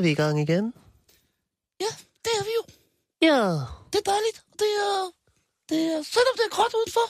[0.00, 0.64] Er vi i gang igen.
[1.84, 1.90] Ja,
[2.24, 2.62] det er vi jo.
[3.28, 3.40] Ja,
[3.90, 4.38] Det er dejligt.
[4.60, 4.94] Det er,
[5.70, 7.06] det er, selvom det er gråt udenfor,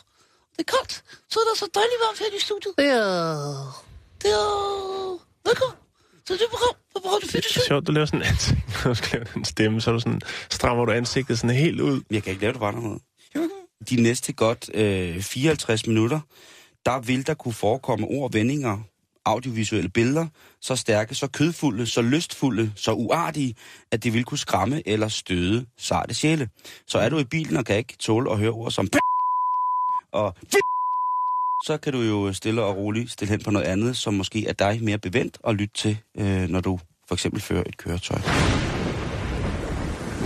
[0.57, 0.95] det er koldt,
[1.31, 2.75] så er der så dejligt varmt her i studiet.
[2.79, 3.05] ja.
[4.23, 4.51] Det er...
[5.48, 5.77] Velkommen
[6.27, 8.89] til det program på Radio Det er 24 sjovt, du laver sådan en ansigt, når
[8.92, 10.20] du skal lave den stemme, så er du sådan,
[10.51, 12.03] strammer du ansigtet sådan helt ud.
[12.11, 13.03] Jeg kan ikke lave det bare noget.
[13.91, 16.20] De næste godt øh, 54 minutter,
[16.86, 18.79] der vil der kunne forekomme ord, vendinger,
[19.27, 20.27] audiovisuelle billeder,
[20.61, 23.55] så stærke, så kødfulde, så lystfulde, så uartige,
[23.93, 26.49] at det vil kunne skræmme eller støde sarte sjæle.
[26.87, 28.89] Så er du i bilen og kan ikke tåle at høre ord som
[30.13, 30.35] og
[31.65, 34.53] så kan du jo stille og roligt stille hen på noget andet, som måske er
[34.53, 38.21] dig mere bevendt og lytte til, øh, når du for eksempel fører et køretøj.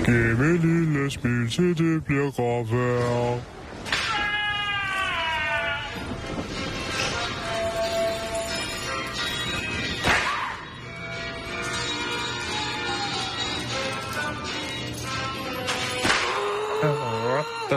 [0.05, 3.41] Giv lille smil, til det bliver gråvejr.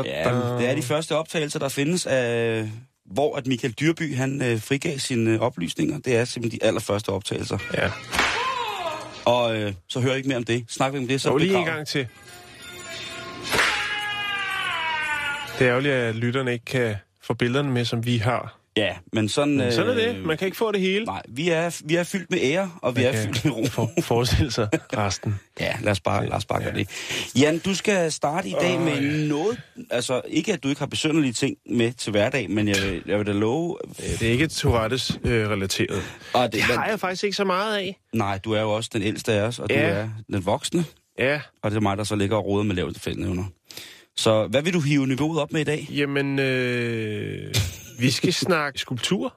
[0.06, 2.70] Ja, det er de første optagelser, der findes af,
[3.06, 6.00] hvor at Michael Dyrby han øh, frigav sine øh, oplysninger.
[6.00, 7.58] Det er simpelthen de allerførste optagelser.
[7.74, 7.92] Ja.
[9.26, 10.66] Og øh, så hører jeg ikke mere om det.
[10.70, 12.08] Snak vi om det, så Så lige en gang til.
[15.60, 18.57] Det er ærgerligt, at lytterne ikke kan få billederne med, som vi har.
[18.78, 19.58] Ja, men sådan...
[19.58, 20.26] Men sådan er det.
[20.26, 21.06] Man kan ikke få det hele.
[21.06, 23.66] Nej, vi er, vi er fyldt med ære, og vi Man er fyldt med ro.
[23.66, 25.36] For, forestille sig resten.
[25.60, 26.90] Ja, lad os bare, lad os bare gøre det.
[27.40, 29.62] Jan, du skal starte i dag med noget...
[29.92, 33.18] Altså, ikke at du ikke har besønderlige ting med til hverdag, men jeg vil, jeg
[33.20, 33.78] vil da love...
[33.98, 36.04] Det er ikke Tourettes øh, relateret.
[36.34, 37.98] Og Det har jeg faktisk ikke så meget af.
[38.14, 39.76] Nej, du er jo også den ældste af os, og Ja.
[39.90, 40.86] du er den voksne.
[41.20, 43.44] Ja, Og det er mig, der så ligger og råder med laveste fældnævner.
[44.18, 45.88] Så hvad vil du hive niveauet op med i dag?
[45.92, 47.54] jamen, øh,
[48.00, 49.36] vi skal snakke skulptur.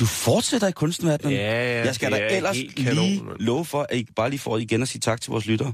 [0.00, 1.32] Du fortsætter i kunstverdenen.
[1.32, 3.38] Ja, ja, jeg skal det da er ellers lige kanon, mand.
[3.40, 5.72] love for, at I bare lige får igen at sige tak til vores lyttere,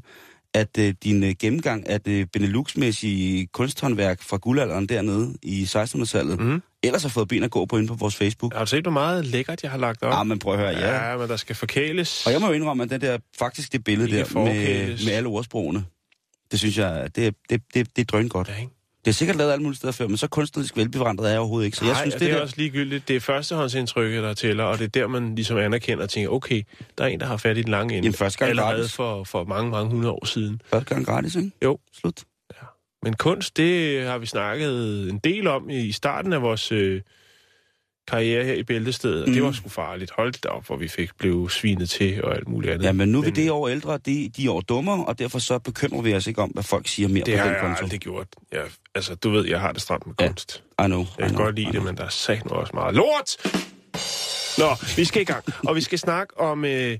[0.54, 6.62] at øh, din øh, gennemgang af det Benelux-mæssige kunsthåndværk fra guldalderen dernede i 1600-tallet, Mhm.
[6.82, 8.52] ellers har fået ben at gå på inde på vores Facebook.
[8.54, 10.12] Har du set, hvor meget lækkert jeg har lagt op?
[10.20, 11.08] Ah, men prøv at høre, ja.
[11.10, 12.26] ja men der skal forkæles.
[12.26, 15.28] Og jeg må jo indrømme, at den der, faktisk det billede der med, med alle
[15.28, 15.84] ordsprogene,
[16.52, 18.48] det synes jeg, det, det, det, det er drøn godt.
[18.48, 18.72] Ja, ikke?
[19.04, 21.66] Det er sikkert lavet alle mulige steder før, men så kunstnerisk velbevandret er jeg overhovedet
[21.66, 21.76] ikke.
[21.76, 23.08] Så jeg Nej, synes, det, det er der, også ligegyldigt.
[23.08, 26.62] Det er førstehåndsindtrykket, der tæller, og det er der, man ligesom anerkender og tænker, okay,
[26.98, 28.06] der er en, der har fat i den lange ende.
[28.06, 28.92] Jamen, første gang Allerede gratis.
[28.92, 30.60] for, for mange, mange hundrede år siden.
[30.66, 31.50] første gang gratis, ikke?
[31.64, 31.78] Jo.
[32.00, 32.22] Slut.
[33.02, 37.00] Men kunst, det har vi snakket en del om i starten af vores øh,
[38.12, 39.34] karriere her i Bæltestedet, og Mm.
[39.34, 40.10] det var sgu farligt.
[40.16, 42.86] Hold da op, hvor vi fik blev svinet til og alt muligt andet.
[42.86, 45.38] Ja, men nu er vi det år ældre, de, de er år dummere, og derfor
[45.38, 47.60] så bekymrer vi os ikke om, hvad folk siger mere Det på har den jeg
[47.62, 47.84] konto.
[47.84, 48.26] aldrig gjort.
[48.52, 48.62] Jeg,
[48.94, 50.26] altså, du ved, jeg har det stramt med Ja.
[50.26, 50.62] kunst.
[50.84, 51.06] I know.
[51.18, 53.36] Jeg kan godt lide det, men der er sagt også meget lort!
[54.58, 55.44] Nå, vi skal i gang.
[55.68, 56.64] Og vi skal snakke om...
[56.64, 56.98] Øh,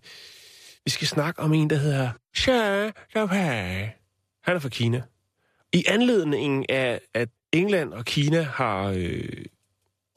[0.84, 3.88] vi skal snakke om en, der hedder Xia Xiaopei.
[4.44, 5.02] Han er fra Kina.
[5.72, 9.22] I anledningen af, at England og Kina har øh,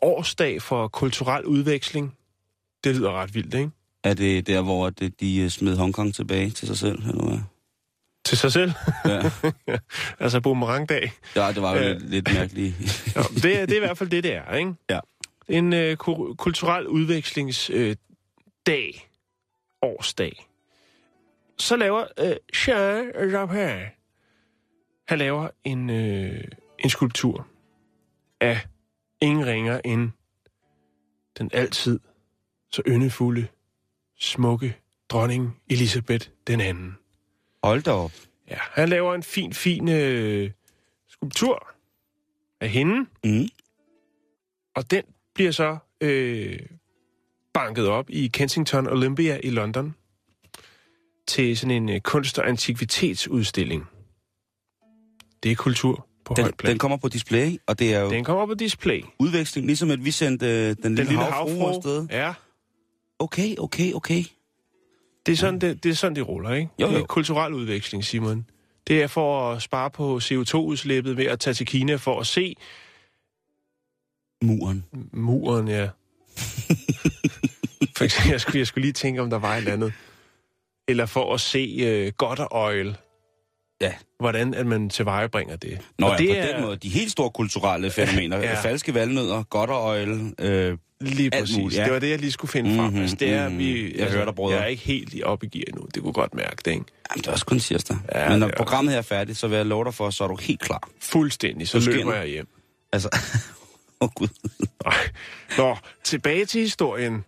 [0.01, 2.17] årsdag for kulturel udveksling.
[2.83, 3.69] Det lyder ret vildt, ikke?
[4.03, 6.99] Er det der, hvor det, de øh, smed Hongkong tilbage til sig selv?
[7.09, 7.39] Eller hvad?
[8.25, 8.71] Til sig selv.
[9.05, 9.29] Ja.
[10.19, 11.11] altså boomerangdag.
[11.35, 11.93] ja, det var jo Ja.
[11.93, 12.75] lidt, lidt mærkeligt.
[13.15, 14.73] Nå, det, er- det er i hvert fald det, det er, ikke?
[14.89, 14.99] Ja.
[15.49, 17.75] En øh, ku- kulturel udvekslingsdag.
[17.75, 17.95] Øh,
[18.67, 19.09] dag.
[19.81, 20.45] årsdag.
[21.57, 22.35] Så laver øh,
[22.67, 23.11] Jean
[25.07, 26.43] han laver en, øh,
[26.79, 27.47] en skulptur
[28.41, 28.59] af
[29.25, 30.11] ingen ringer end
[31.37, 31.99] den altid
[32.71, 33.47] så yndefulde,
[34.19, 34.77] smukke
[35.09, 36.97] dronning Elisabeth den anden.
[37.63, 38.11] Hold da op.
[38.49, 40.51] Ja, han laver en fin, fin øh,
[41.07, 41.67] skulptur
[42.61, 43.47] af hende, Mm.
[44.75, 46.59] og den bliver så øh,
[47.53, 49.95] banket op i Kensington Olympia i London
[51.27, 53.85] til sådan en øh, kunst- og antikvitetsudstilling.
[55.43, 56.71] Det er kultur på Den, højt plan.
[56.71, 59.01] den kommer på display, og det er jo Den kommer på display.
[59.19, 61.75] udveksling, ligesom at vi sendte øh, den, Den lille, lille havfrue havfru.
[61.77, 62.07] afsted.
[62.11, 62.33] Ja,
[63.19, 64.23] Okay, okay, okay.
[65.25, 66.69] Det er sådan, det, det, er sådan, det ruller, ikke?
[66.79, 67.05] Jo, Det er jo.
[67.05, 68.45] kulturel udveksling, Simon.
[68.87, 72.55] Det er for at spare på CO2-udslippet ved at tage til Kina for at se
[74.43, 74.85] Muren.
[75.13, 75.89] muren, ja.
[77.97, 79.93] for eksempel, jeg skulle, jeg skulle lige tænke, om der var et eller andet.
[80.87, 82.97] Eller for at se uh, Gutter Oil.
[83.81, 83.93] Ja.
[84.19, 85.81] Hvordan at man tilvejebringer det.
[85.99, 86.77] Nå Og ja, det på er den måde.
[86.77, 88.37] De helt store kulturelle fænomener.
[88.45, 88.61] Ja.
[88.61, 90.33] Falske valnødder, godterøjle.
[90.39, 91.57] Øh, Lige alt præcis.
[91.57, 91.83] muligt, ja.
[91.85, 92.91] Det var det, jeg lige skulle finde frem.
[92.93, 93.57] Mhm, Altså, det er, mhm.
[93.57, 94.55] vi, Jeg altså, hører dig, brødre.
[94.55, 95.87] Jeg er ikke helt i op i gear endnu.
[95.95, 96.85] Det kunne godt mærke det, ikke?
[97.11, 97.97] jamen, det er også kun tirsdag.
[98.15, 100.27] Ja, Men når programmet her er færdigt, så vil jeg love dig for, så er
[100.27, 100.89] du helt klar.
[101.01, 101.67] Fuldstændig.
[101.67, 102.47] Så Så løber jeg hjem.
[102.93, 103.09] Altså,
[104.01, 104.27] åh oh, gud.
[105.57, 107.25] Nå, tilbage til historien.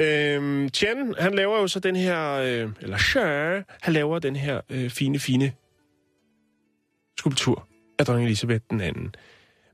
[0.00, 4.60] Øhm, Chen, han laver jo så den her, øh, eller Cher, han laver den her
[4.70, 5.52] øh, fine, fine
[7.18, 7.68] skulptur
[7.98, 9.14] af dronning Elisabeth den anden.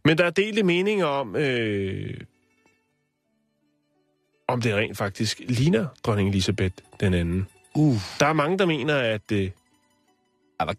[0.05, 2.15] Men der er delte meninger om, øh,
[4.49, 7.47] om det rent faktisk ligner dronning Elisabeth den anden.
[7.75, 9.51] Uh, Der er mange, der mener, at øh,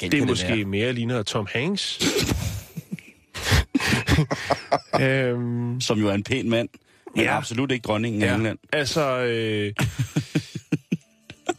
[0.01, 0.65] det kan måske være?
[0.65, 1.99] mere ligner Tom Hanks.
[5.01, 6.69] øhm, Som jo er en pæn mand,
[7.15, 7.37] men Ja.
[7.37, 8.57] absolut ikke dronningen af England.
[8.73, 9.73] Altså, øh,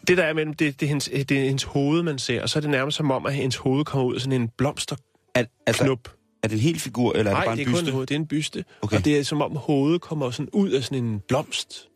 [0.09, 2.49] det der er mellem, det, det, er hendes, det er hendes hoved, man ser, og
[2.49, 5.05] så er det nærmest som om, at hendes hoved kommer ud af sådan en blomsterknup.
[5.35, 5.97] Er, altså,
[6.43, 7.87] er det en hel figur, eller er Nej, det bare det en er kun byste?
[7.89, 8.65] en hoved, det er en byste.
[8.83, 8.97] Okay.
[8.97, 11.87] Og det er som om hovedet kommer sådan ud af sådan en blomst.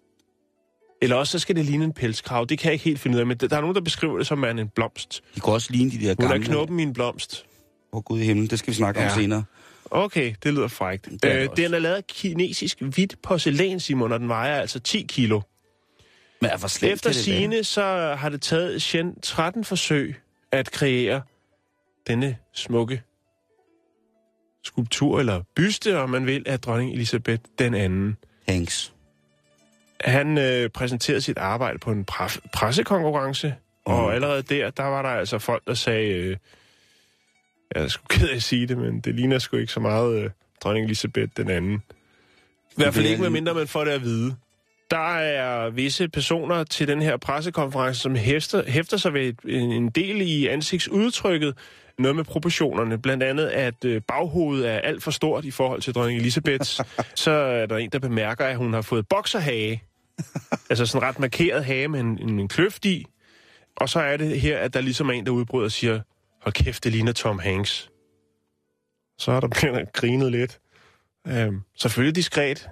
[1.02, 2.46] Eller også så skal det ligne en pelskrav.
[2.48, 4.26] Det kan jeg ikke helt finde ud af, men der er nogen, der beskriver det
[4.26, 5.22] som er en blomst.
[5.34, 6.46] De kan også ligne de der Hun er gamle...
[6.46, 7.44] knuppen i en blomst.
[7.92, 9.00] Åh, Gud i himlen, det skal vi snakke.
[9.00, 9.06] Ja.
[9.10, 9.44] om senere.
[9.90, 11.04] Okay, det lyder frækt.
[11.04, 11.62] Det er Øh, også.
[11.62, 15.40] den er lavet af kinesisk hvidt porcelæn, Simon, og den vejer altså 10 kilo.
[16.40, 20.16] Men er for slemt Efter sine så har det taget Shen 13 forsøg
[20.52, 21.22] at kreere
[22.06, 23.02] denne smukke
[24.64, 28.16] skulptur, eller byste, om man vil, af dronning Elisabeth den anden.
[28.48, 28.92] Hanks.
[30.00, 33.92] Han øh, præsenterede sit arbejde på en pre- pressekonkurrence, mm.
[33.92, 36.36] og allerede der, der var der altså folk, der sagde, øh,
[37.74, 40.24] jeg er sgu ked af at sige det, men det ligner sgu ikke så meget
[40.24, 40.30] øh,
[40.64, 41.82] dronning Elisabeth den anden.
[42.70, 44.36] I hvert fald ikke, medmindre man får det at vide.
[44.90, 50.20] Der er visse personer til den her pressekonference, som hæfter, hæfter sig ved en del
[50.20, 51.54] i ansigtsudtrykket,
[51.98, 52.98] noget med proportionerne.
[52.98, 56.80] Blandt andet, at øh, baghovedet er alt for stort i forhold til dronning Elisabeths.
[57.14, 59.82] så er der en, der bemærker, at hun har fået bokserhage.
[60.70, 63.06] altså sådan ret markeret hage med en, en, en kløft i.
[63.76, 66.00] Og så er det her, at der ligesom er en, der udbryder og siger,
[66.44, 67.90] hold kæft, det ligner Tom Hanks.
[69.18, 70.60] Så er der blevet grinet lidt.
[71.28, 72.68] Øhm, selvfølgelig diskret,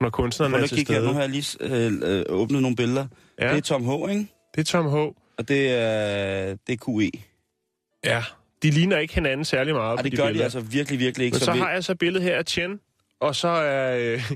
[0.00, 1.14] når kunstneren er til kigge her, nu stede.
[1.14, 3.06] har jeg lige øh, øh, åbnet nogle billeder.
[3.38, 3.44] Ja.
[3.46, 4.26] Ja, Det er Tom H., ikke?
[4.54, 4.94] det er Tom H.
[5.38, 7.10] Og det er, det er QE.
[8.04, 8.24] Ja,
[8.62, 10.44] de ligner ikke hinanden særlig meget Og på det de gør de billeder.
[10.44, 11.34] altså virkelig, virkelig ikke.
[11.34, 12.80] Men så vi- har jeg så billedet her af Chen,
[13.20, 14.32] og så er øh,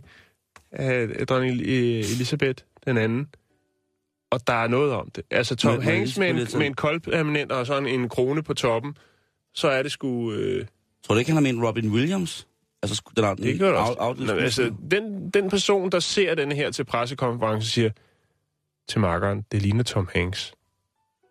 [1.20, 3.28] øh, dronning øh, Elisabeth den anden.
[4.30, 5.24] Og der er noget om det.
[5.30, 8.96] Altså Tom lige Hanks med en, med en koldpermanent og sådan en krone på toppen.
[9.54, 10.32] Så er det sgu...
[10.32, 10.66] Øh,
[11.06, 12.46] Tror du ikke, han har med en Robin Williams?
[12.82, 13.92] Altså, den, den, det gør også.
[13.92, 17.90] af- Nå, altså, den, den person, der ser den her til pressekonference, siger
[18.88, 20.52] til makkeren, det ligner Tom Hanks.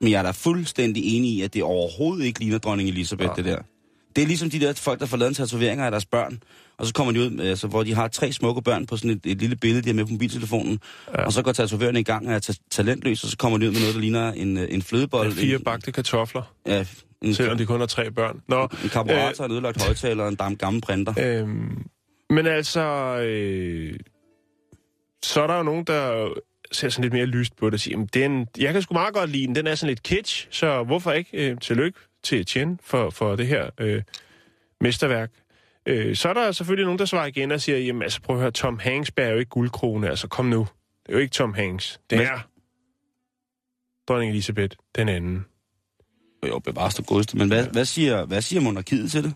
[0.02, 3.34] Men jeg er da fuldstændig enig i, at det overhovedet ikke ligner dronning Elisabeth, Ja.
[3.36, 3.62] det der.
[4.18, 6.40] Det er ligesom de der folk, der får lavet en tatoveringer af deres børn,
[6.78, 9.20] og så kommer de ud, altså, hvor de har tre smukke børn på sådan et,
[9.26, 10.80] et lille billede, de har med på mobiltelefonen,
[11.18, 11.26] ja.
[11.26, 13.72] og så går tatovørerne i gang og er ta- talentløs, og så kommer de ud
[13.72, 15.28] med noget, der ligner en, øh, en flødebold.
[15.28, 16.86] Med fire en, bagte kartofler, ja,
[17.22, 18.42] en, selvom de kun har tre børn.
[18.48, 21.14] Nå, en karburator, en ødelagt højtaler og en dam, gammel printer.
[21.20, 21.86] Øhm,
[22.30, 22.82] men altså,
[23.20, 24.00] øh,
[25.24, 26.30] så er der jo nogen, der
[26.72, 29.14] ser sådan lidt mere lyst på det og siger, "Jamen, den, jeg kan sgu meget
[29.14, 32.80] godt lide den, den er sådan lidt kitsch, så hvorfor ikke øh, tillykke til Chen
[32.84, 34.04] for, for det her øh,
[34.82, 35.32] mesterværk.
[35.86, 38.42] Øh, så er der selvfølgelig nogen, der svarer igen og siger, jamen altså prøv at
[38.42, 40.60] høre, Tom Hanks bærer jo ikke guldkrone, altså kom nu.
[41.06, 42.40] Det er jo ikke Tom Hanks, det Men- er
[44.08, 45.46] dronning Elisabeth den anden.
[46.48, 47.38] Jo, bevares det godeste.
[47.38, 49.34] Men hvad, hvad, siger, hvad siger monarkiet til det?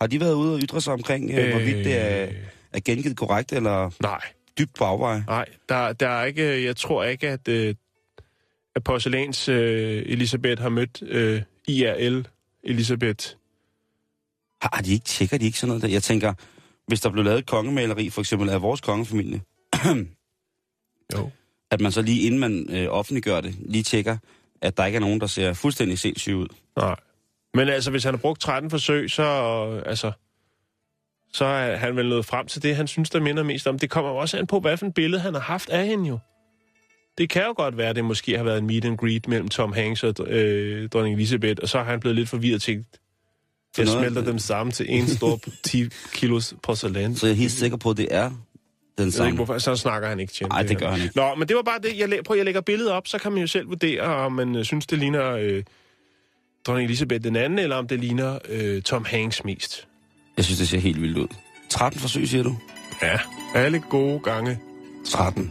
[0.00, 2.28] Har de været ude og ytre sig omkring, øh, hvorvidt det er,
[2.72, 4.20] er gengivet korrekt eller Nej,
[4.58, 5.20] dybt på afvej?
[5.26, 7.74] Nej, der, der er ikke, jeg tror ikke, at, øh,
[8.76, 12.26] at porcelæns øh, Elisabeth har mødt øh, IRL
[12.62, 13.26] Elisabeth.
[14.62, 15.88] Har, har de ikke, tjekker de ikke sådan noget der?
[15.88, 16.34] Jeg tænker,
[16.86, 19.40] hvis der blev lavet et kongemaleri, for eksempel af vores kongefamilie,
[21.14, 21.30] Jo.
[21.70, 24.16] at man så lige inden man øh, offentliggør det, lige tjekker,
[24.60, 26.48] at der ikke er nogen, der ser fuldstændig sindssyg ud.
[26.76, 26.96] Nej.
[27.54, 30.12] Men altså, hvis han har brugt 13 forsøg, så, øh, altså,
[31.32, 33.78] så er han vel nået frem til det, han synes, der minder mest om.
[33.78, 36.18] Det kommer også an på, hvad for et billede han har haft af hende jo.
[37.18, 39.48] Det kan jo godt være, at det måske har været en meet and greet mellem
[39.48, 42.84] Tom Hanks og øh, dronning Elisabeth, og så har han blevet lidt forvirret til,
[43.78, 47.16] jeg noget- smelter dem sammen til en stor 10 kilos porcelæn.
[47.16, 48.30] Så jeg er helt sikker på, at det er
[48.98, 49.28] den Jeg samme.
[49.28, 49.58] ikke, hvorfor.
[49.58, 51.16] Så snakker han ikke til Nej, det gør han ikke.
[51.16, 51.98] Nå, men det var bare det.
[51.98, 54.56] Jeg, læ- prøv, jeg lægger billedet op, så kan man jo selv vurdere, om man
[54.56, 55.62] øh, synes, det ligner øh,
[56.66, 59.86] dronning Elisabeth den anden, eller om det ligner øh, Tom Hanks mest.
[60.36, 61.28] Jeg synes, det ser helt vildt ud.
[61.70, 62.56] 13 forsøg, siger du?
[63.02, 63.18] Ja,
[63.54, 64.58] alle gode gange
[65.06, 65.50] 13.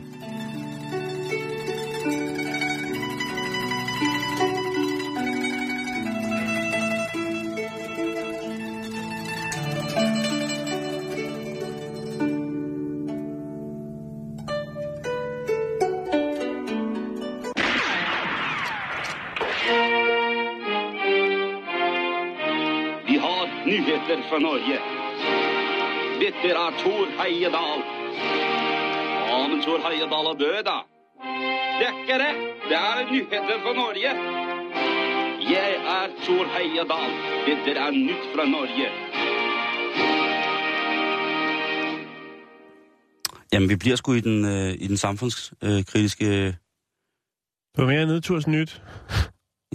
[24.34, 24.78] fra Norge.
[26.22, 27.80] Dette er Tor Heyerdahl.
[29.30, 30.78] Ja, men Tor Heyerdahl er død, da.
[31.78, 32.34] Det er ikke det.
[32.70, 34.12] Det er nyheter fra Norge.
[35.54, 37.12] Jeg er Tor Heyerdahl.
[37.48, 38.88] Dette er nytt fra Norge.
[43.54, 46.26] Jamen, vi bliver sgu i den, øh, i den samfundskritiske...
[46.26, 46.54] Øh,
[47.76, 48.82] Det var mere nedtursnyt.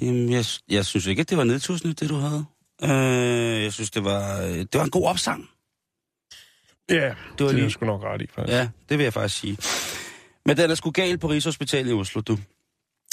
[0.02, 2.44] jamen, jeg, jeg synes ikke, at det var nedtursnyt, det du havde.
[2.84, 5.48] Øh, jeg synes, det var, øh, det var en god opsang.
[6.90, 8.52] Ja, Det var det lige- sgu nok ret i, faktisk.
[8.56, 9.58] Ja, det vil jeg faktisk sige.
[10.46, 12.38] Men den er sgu galt på Rigshospitalet i Oslo, du.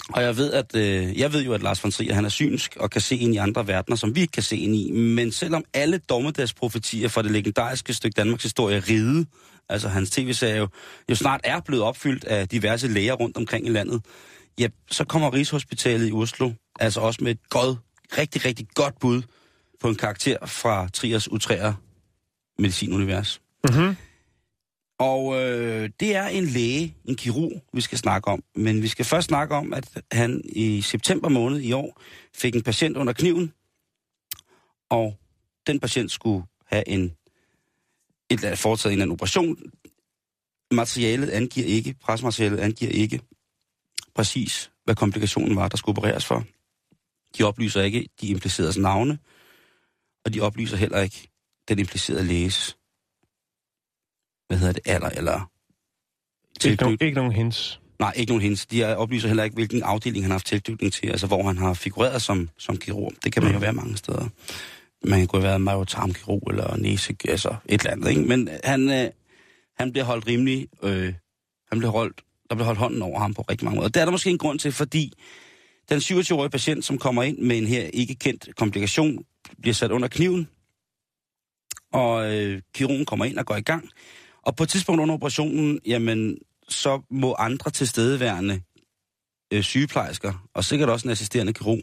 [0.09, 2.75] Og jeg ved, at, øh, jeg ved jo, at Lars von Trier, han er synsk
[2.79, 4.91] og kan se ind i andre verdener, som vi ikke kan se ind i.
[4.91, 9.25] Men selvom alle dommedagsprofetier fra det legendariske stykke Danmarks historie Ride,
[9.69, 10.67] altså hans tv-serie, jo,
[11.09, 14.01] jo snart er blevet opfyldt af diverse læger rundt omkring i landet,
[14.59, 17.77] ja, så kommer Rigshospitalet i Oslo altså også med et godt,
[18.17, 19.21] rigtig, rigtig godt bud
[19.85, 21.73] på en karakter fra Triers utræer
[22.59, 23.41] medicinunivers.
[23.63, 23.95] Mm-hmm.
[24.99, 28.43] Og øh, det er en læge, en kirurg, vi skal snakke om.
[28.55, 32.01] Men vi skal først snakke om, at han i september måned i år
[32.33, 33.53] fik en patient under kniven.
[34.89, 35.17] Og
[35.67, 37.11] den patient skulle have en, et,
[38.29, 39.57] eller andet- foretaget en eller anden operation.
[40.71, 43.19] Materialet angiver ikke, presmaterialet angiver ikke
[44.15, 46.43] præcis, hvad komplikationen var, der skulle opereres for.
[47.37, 49.19] De oplyser ikke de impliceredes navne,
[50.25, 51.27] og de oplyser heller ikke
[51.69, 52.77] den implicerede læges
[54.47, 55.51] hvad hedder det, alder eller
[56.65, 57.79] Ikke, nogen, ikke nogen hints.
[57.99, 58.65] Nej, ikke nogen hints.
[58.65, 61.57] De er- oplyser heller ikke, hvilken afdeling han har haft tilknytning til, altså hvor han
[61.57, 63.13] har figureret som, som kirurg.
[63.23, 64.27] Det kan man jo være mange steder.
[65.03, 68.21] Man kunne have været majotarmkirurg eller næse, altså et eller andet, ikke?
[68.21, 69.09] Men han, øh,
[69.77, 71.13] han bliver holdt rimelig, øh,
[71.69, 73.89] han bliver holdt, der bliver holdt hånden over ham på rigtig mange måder.
[73.89, 75.13] Det er der måske en grund til, fordi
[75.89, 79.23] den 27-årige patient, som kommer ind med en her ikke kendt komplikation,
[79.61, 80.49] bliver sat under kniven,
[81.93, 83.89] og øh, kirurgen kommer ind og går i gang.
[84.41, 86.37] Og på et tidspunkt under operationen, jamen,
[86.69, 88.61] så må andre tilstedeværende
[89.53, 91.81] øh, sygeplejersker, og sikkert også en assisterende kirurg,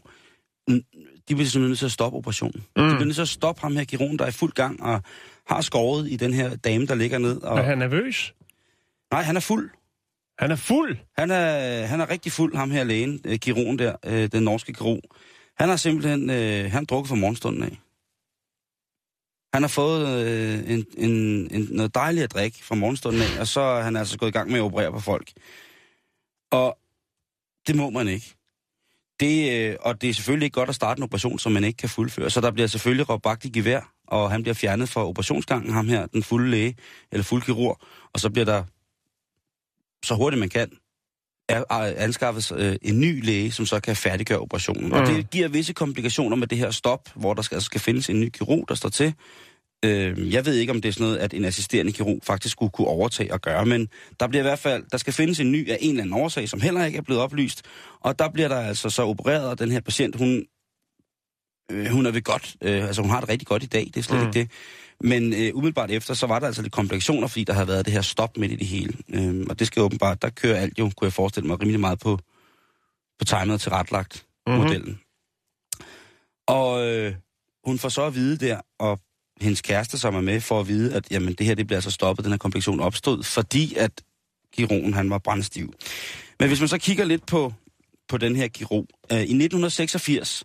[1.29, 2.65] de bliver simpelthen nødt til at stoppe operationen.
[2.75, 2.83] Mm.
[2.83, 5.01] De bliver nødt til at stoppe ham her kirurgen, der er i fuld gang, og
[5.47, 7.41] har skåret i den her dame, der ligger ned.
[7.41, 7.59] Og...
[7.59, 8.33] Er han nervøs?
[9.11, 9.69] Nej, han er fuld.
[10.39, 10.97] Han er fuld.
[11.17, 14.73] Han er, han er rigtig fuld, ham her lægen, øh, kirurgen der, øh, den norske
[14.73, 15.01] kirurg.
[15.57, 17.79] Han har simpelthen øh, han drukket fra morgenstunden af.
[19.53, 21.11] Han har fået øh, en, en,
[21.51, 24.31] en, noget dejligt at drikke fra morgenstunden af, og så er han altså gået i
[24.31, 25.31] gang med at operere på folk.
[26.51, 26.77] Og
[27.67, 28.35] det må man ikke.
[29.19, 31.77] Det, øh, og det er selvfølgelig ikke godt at starte en operation, som man ikke
[31.77, 32.29] kan fuldføre.
[32.29, 35.87] Så der bliver selvfølgelig råbt bagt i gevær, og han bliver fjernet fra operationsgangen, ham
[35.87, 36.75] her, den fulde læge,
[37.11, 37.81] eller fuld kirurg.
[38.13, 38.63] Og så bliver der,
[40.05, 40.71] så hurtigt man kan,
[41.49, 44.85] anskaffes øh, en ny læge, som så kan færdiggøre operationen.
[44.87, 44.91] Mm.
[44.91, 48.09] Og det giver visse komplikationer med det her stop, hvor der skal, altså skal findes
[48.09, 49.13] en ny kirurg, der står til.
[49.85, 52.71] Øh, jeg ved ikke, om det er sådan noget, at en assisterende kirurg faktisk skulle
[52.71, 53.87] kunne overtage og gøre, men
[54.19, 56.49] der bliver i hvert fald, der skal findes en ny af en eller anden årsag,
[56.49, 57.61] som heller ikke er blevet oplyst.
[57.99, 60.45] Og der bliver der altså så opereret, og den her patient, hun,
[61.71, 63.97] øh, hun er ved godt, øh, altså hun har det rigtig godt i dag, det
[63.97, 64.27] er slet mm.
[64.27, 64.51] ikke det.
[65.03, 67.93] Men øh, umiddelbart efter, så var der altså lidt komplikationer, fordi der havde været det
[67.93, 68.93] her stop midt i det hele.
[69.09, 71.99] Øh, og det skal åbenbart, der kører alt jo, kunne jeg forestille mig, rimelig meget
[71.99, 72.19] på,
[73.19, 74.55] på timet til retlagt Mhm.
[74.57, 74.99] modellen.
[76.47, 77.15] Og øh,
[77.65, 78.99] hun får så at vide der, og
[79.41, 81.91] hendes kæreste, som er med, får at vide, at jamen, det her det bliver altså
[81.91, 83.91] stoppet, den her komplikation opstod, fordi at
[84.53, 85.73] kirurgen han var brændstiv.
[86.39, 87.53] Men hvis man så kigger lidt på,
[88.07, 88.87] på den her kirurg.
[89.11, 90.43] Øh, I 1986,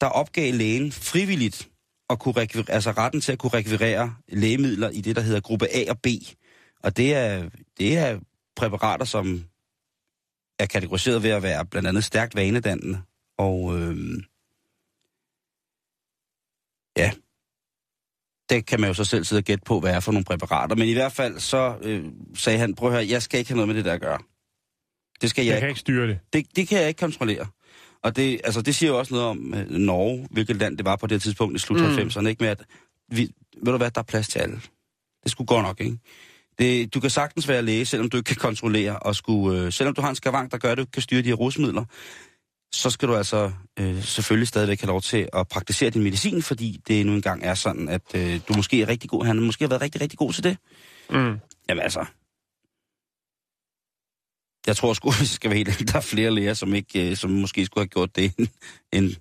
[0.00, 1.68] der opgav lægen frivilligt
[2.10, 5.66] at kunne rekvirere, altså retten til at kunne rekvirere lægemidler i det, der hedder gruppe
[5.74, 6.06] A og B.
[6.82, 7.48] Og det er,
[7.78, 8.20] det er
[8.56, 9.44] præparater, som
[10.58, 13.02] er kategoriseret ved at være blandt andet stærkt vanedannende.
[13.38, 13.96] Og øh,
[16.96, 17.12] ja,
[18.48, 20.76] det kan man jo så selv sidde og gætte på, hvad er for nogle præparater.
[20.76, 23.56] Men i hvert fald så øh, sagde han, prøv at høre, jeg skal ikke have
[23.56, 24.18] noget med det der at gøre.
[25.20, 26.18] Det skal jeg, Jeg kan ikke styre det.
[26.32, 27.46] det, det kan jeg ikke kontrollere.
[28.04, 30.96] Og det, altså, det siger jo også noget om øh, Norge, hvilket land det var
[30.96, 31.86] på det tidspunkt i slut Mm.
[31.86, 32.64] 90'erne, ikke med at,
[33.08, 33.30] vi,
[33.62, 34.60] ved du hvad, der er plads til alle.
[35.22, 35.98] Det skulle godt nok, ikke?
[36.58, 39.94] Det, du kan sagtens være læge, selvom du ikke kan kontrollere, og skulle, øh, selvom
[39.94, 41.84] du har en skavank, der gør, at du ikke kan styre de her rusmidler,
[42.72, 46.80] så skal du altså øh, selvfølgelig stadigvæk have lov til at praktisere din medicin, fordi
[46.88, 49.24] det nu engang er sådan, at øh, du måske er rigtig god.
[49.24, 50.56] Han måske har været rigtig, rigtig god til det.
[51.10, 51.38] Mm.
[51.68, 52.04] Jamen altså,
[54.68, 57.16] jeg tror sgu, hvis jeg skal være helt der er flere læger, som, ikke, øh,
[57.16, 58.48] som måske skulle have gjort det, end,
[58.92, 59.14] end,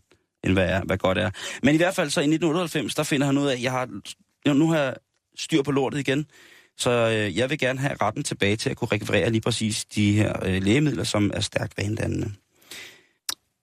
[0.44, 1.32] end hvad, er, hvad godt er.
[1.63, 3.89] Men i hvert fald så i 1998, der finder han ud af, at jeg har,
[4.48, 4.96] jo, nu har jeg
[5.38, 6.25] styr på lortet igen,
[6.77, 10.12] så øh, jeg vil gerne have retten tilbage til at kunne rekvirere lige præcis de
[10.13, 12.32] her øh, lægemidler, som er stærkt vanedannende.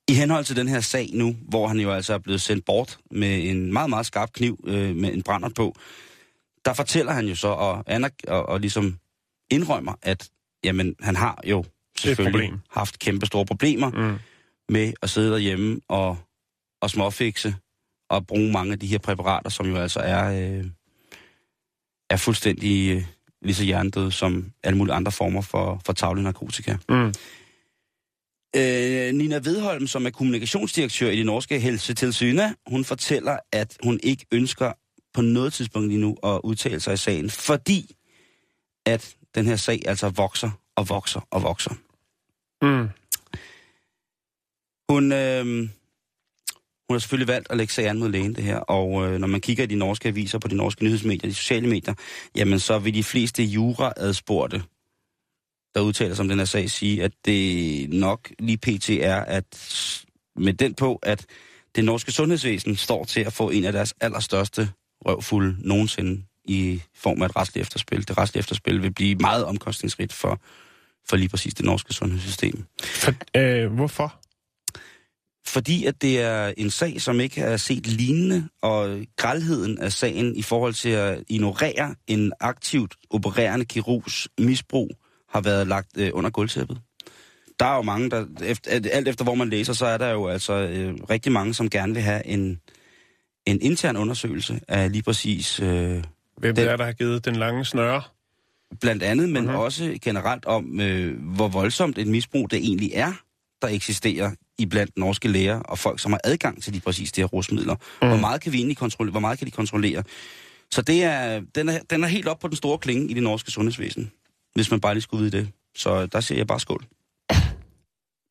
[0.08, 2.98] I henhold til den her sag nu, hvor han jo altså er blevet sendt bort
[3.10, 5.74] med en meget, meget skarp kniv øh, med en brænder på,
[6.64, 8.98] der fortæller han jo så og, anerk- og, og ligesom
[9.50, 10.30] indrømmer, at
[10.64, 11.64] jamen, han har jo
[11.98, 12.60] selvfølgelig problem.
[12.70, 14.18] haft kæmpe store problemer Mm.
[14.68, 16.16] med at sidde derhjemme og,
[16.82, 17.54] og småfikse
[18.10, 20.64] og bruge mange af de her præparater, som jo altså er, øh,
[22.10, 23.04] er fuldstændig øh,
[23.42, 26.76] lige så hjernedøde som alle mulige andre former for, for tavlig narkotika.
[26.88, 27.12] Mm.
[28.56, 34.26] Øh, Nina Vedholm, som er kommunikationsdirektør i det norske helsetilsynet, hun fortæller, at hun ikke
[34.32, 34.72] ønsker
[35.14, 37.96] på noget tidspunkt lige nu at udtale sig i sagen, fordi
[38.86, 41.74] at den her sag altså vokser og vokser og vokser.
[42.62, 42.88] Mm.
[44.90, 45.44] Hun, øh,
[46.88, 48.58] hun har selvfølgelig valgt at lægge sig an mod lægen, det her.
[48.58, 51.68] Og øh, når man kigger i de norske aviser, på de norske nyhedsmedier, de sociale
[51.68, 51.94] medier,
[52.36, 54.62] jamen så vil de fleste juraadspurgte,
[55.74, 58.90] der udtaler sig om den her sag, sige, at det nok lige pt.
[58.90, 59.46] er, at
[60.36, 61.26] med den på, at
[61.76, 64.68] det norske sundhedsvæsen står til at få en af deres allerstørste
[65.06, 68.08] røvfulde nogensinde i form af et retsligt efterspil.
[68.08, 70.40] Det retslige efterspil vil blive meget omkostningsrigt for,
[71.08, 72.64] for lige præcis det norske sundhedssystem.
[72.82, 74.20] For, øh, hvorfor?
[75.46, 80.36] Fordi at det er en sag, som ikke er set lignende, og grælheden af sagen
[80.36, 84.90] i forhold til at ignorere en aktivt opererende kirurgs misbrug,
[85.30, 86.78] har været lagt øh, under gulvtæppet.
[87.60, 90.26] Der er jo mange, der, efter, alt efter hvor man læser, så er der jo
[90.28, 92.60] altså øh, rigtig mange, som gerne vil have en,
[93.46, 96.04] en intern undersøgelse af lige præcis øh,
[96.38, 98.02] Hvem Den- er, der har givet den lange snøre?
[98.80, 99.52] Blandt andet, men Mhm.
[99.54, 99.58] uh-huh.
[99.58, 103.12] også generelt om, øh, hvor voldsomt et misbrug det egentlig er,
[103.62, 107.20] der eksisterer i blandt norske læger og folk, som har adgang til de præcis de
[107.20, 107.74] her rusmidler.
[107.74, 108.08] Mm.
[108.08, 109.10] Hvor meget kan vi egentlig kontrollere?
[109.10, 110.02] Hvor meget kan de kontrollere?
[110.70, 113.22] Så det er, den, er, den er helt op på den store klinge i det
[113.22, 114.12] norske sundhedsvæsen,
[114.54, 115.48] hvis man bare lige skulle vide det.
[115.76, 116.84] Så der siger jeg bare skål.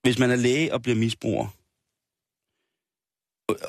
[0.04, 1.48] Hvis man er læge og bliver misbruger,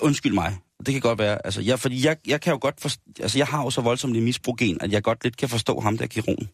[0.02, 3.02] undskyld mig, det kan godt være, altså jeg, fordi jeg, jeg kan jo godt forstå,
[3.20, 5.98] altså jeg har jo så voldsomt en misbrugen, at jeg godt lidt kan forstå ham
[5.98, 6.48] der kirurgen.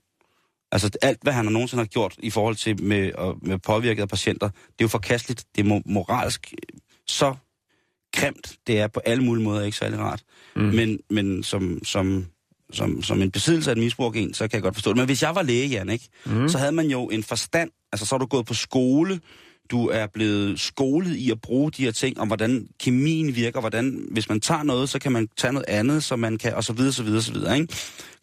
[0.72, 4.48] Altså alt, hvad han har nogensinde har gjort i forhold til med, med påvirkede patienter,
[4.48, 7.34] det er jo forkasteligt, det er mo- moralsk øh, så
[8.12, 10.22] grimt, det er på alle mulige måder ikke særlig rart.
[10.56, 10.62] Mm.
[10.62, 12.26] Men, men som, som,
[12.72, 14.96] som, som en besiddelse af et misbrugen, så kan jeg godt forstå det.
[14.96, 16.08] Men hvis jeg var læge, Jan, ikke?
[16.26, 16.48] Mm.
[16.48, 19.20] så havde man jo en forstand, altså så er du gået på skole,
[19.70, 24.08] du er blevet skolet i at bruge de her ting, om hvordan kemien virker, hvordan,
[24.10, 26.72] hvis man tager noget, så kan man tage noget andet, så man kan, og så
[26.72, 27.74] videre, så videre, så videre, ikke?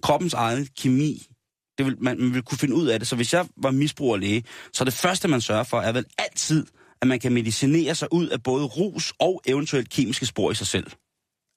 [0.03, 1.27] Kroppens egen kemi,
[1.77, 3.07] det vil, man, man vil kunne finde ud af det.
[3.07, 6.65] Så hvis jeg var misbrugerlæge, så det første, man sørger for, er vel altid,
[7.01, 10.67] at man kan medicinere sig ud af både rus og eventuelt kemiske spor i sig
[10.67, 10.91] selv.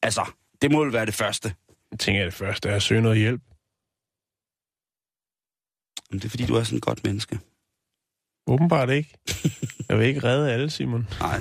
[0.03, 0.31] Altså,
[0.63, 1.55] det må vel være det første.
[1.91, 3.43] Jeg tænker, at det første er at søge noget hjælp.
[6.11, 7.39] Men det er fordi, du er sådan et godt menneske.
[8.51, 9.15] Åbenbart ikke.
[9.89, 11.09] Jeg vil ikke redde alle, Simon.
[11.21, 11.41] Nej,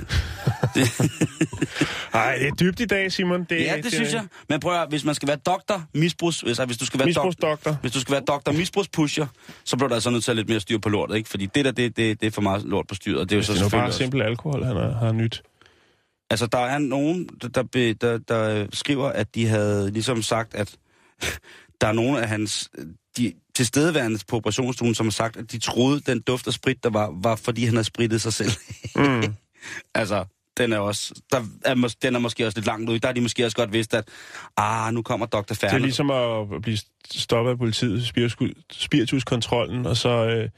[2.14, 3.44] Nej, det er dybt i dag, Simon.
[3.44, 4.26] Det, ja, det synes jeg.
[4.48, 7.22] Men prøv at, hvis man skal være doktor, misbrugs, altså, hvis du skal være doktor,
[7.26, 7.72] Misbrugsdoktor.
[7.80, 9.26] hvis du skal være doktor misbrugspusher,
[9.64, 11.28] så bliver der altså nødt til at lidt mere styr på lortet, ikke?
[11.28, 13.38] Fordi det der, det, det, det er for meget lort på styret, og det er
[13.38, 13.98] jo så Det er bare også.
[13.98, 15.42] simpel alkohol, han har, har nyt.
[16.30, 20.54] Altså, der er nogen, der, der, be- der, der skriver, at de havde ligesom sagt,
[20.54, 20.76] at
[21.80, 22.70] der er nogle af hans
[23.16, 26.90] de tilstedeværende på operationsstuen, som har sagt, at de troede, den duft af sprit, der
[26.90, 28.50] var, var fordi han havde spritet sig selv.
[28.96, 29.34] Mm.
[29.94, 30.24] altså,
[30.58, 32.98] den er også, der er, mås- den er måske også lidt langt ude.
[32.98, 34.08] Der er de måske også godt vidst, at
[34.56, 35.40] ah, nu kommer Dr.
[35.40, 35.74] Det Ferner.
[35.74, 36.78] er ligesom at blive
[37.14, 40.48] stoppet af politiet, spiritus- spirituskontrollen, og så øh,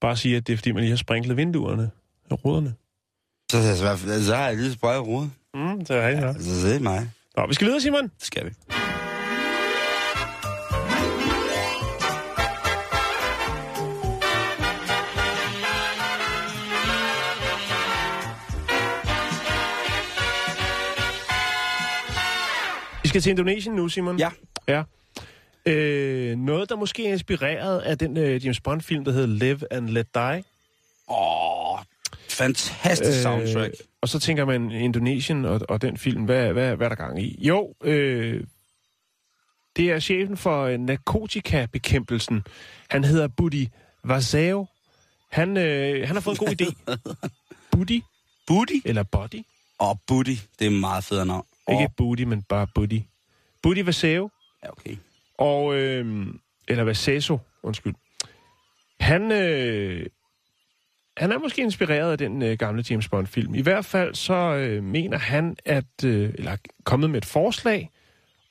[0.00, 1.90] bare sige, at det er, fordi man lige har sprinklet vinduerne
[2.30, 2.74] og ruderne.
[3.52, 5.30] Så, så, så, så har jeg lige sprøjet rodet.
[5.54, 6.26] Mm, det er rigtigt.
[6.26, 6.32] Ja.
[6.60, 7.10] Så det er mig.
[7.36, 8.02] Nå, vi skal videre, Simon.
[8.02, 8.44] Det skal.
[8.46, 8.50] Vi
[23.12, 24.18] skal til Indonesien nu, Simon.
[24.18, 24.30] Ja.
[24.68, 24.82] Ja.
[25.66, 29.88] Øh, noget, der måske er inspireret af den øh, James Bond-film, der hedder Live and
[29.88, 30.44] Let Die.
[31.08, 31.78] Åh,
[32.28, 33.74] fantastisk øh, soundtrack.
[34.00, 37.22] Og så tænker man Indonesien og, og den film, hvad, hvad, hvad er der gang
[37.22, 37.38] i?
[37.46, 38.44] Jo, øh,
[39.76, 42.42] Det er chefen for øh, narkotikabekæmpelsen.
[42.90, 43.68] Han hedder Budi
[44.04, 44.66] Vazao.
[45.30, 46.94] Han, øh, han har fået en god idé.
[47.72, 48.02] Budi
[48.46, 49.42] Booty eller Body.
[49.78, 50.34] og Booty.
[50.58, 51.44] Det er meget federe navn.
[51.70, 53.06] Ikke Og, Budi, men bare Budi.
[53.62, 54.30] Budi Vazao.
[54.64, 54.96] ja, okay.
[55.38, 56.26] Og, øh,
[56.68, 57.94] eller Vaseso, undskyld.
[59.00, 60.06] Han, øh,
[61.16, 63.54] han er måske inspireret af den øh, gamle James Bond-film.
[63.54, 67.90] I hvert fald så øh, mener han, at, øh, eller er kommet med et forslag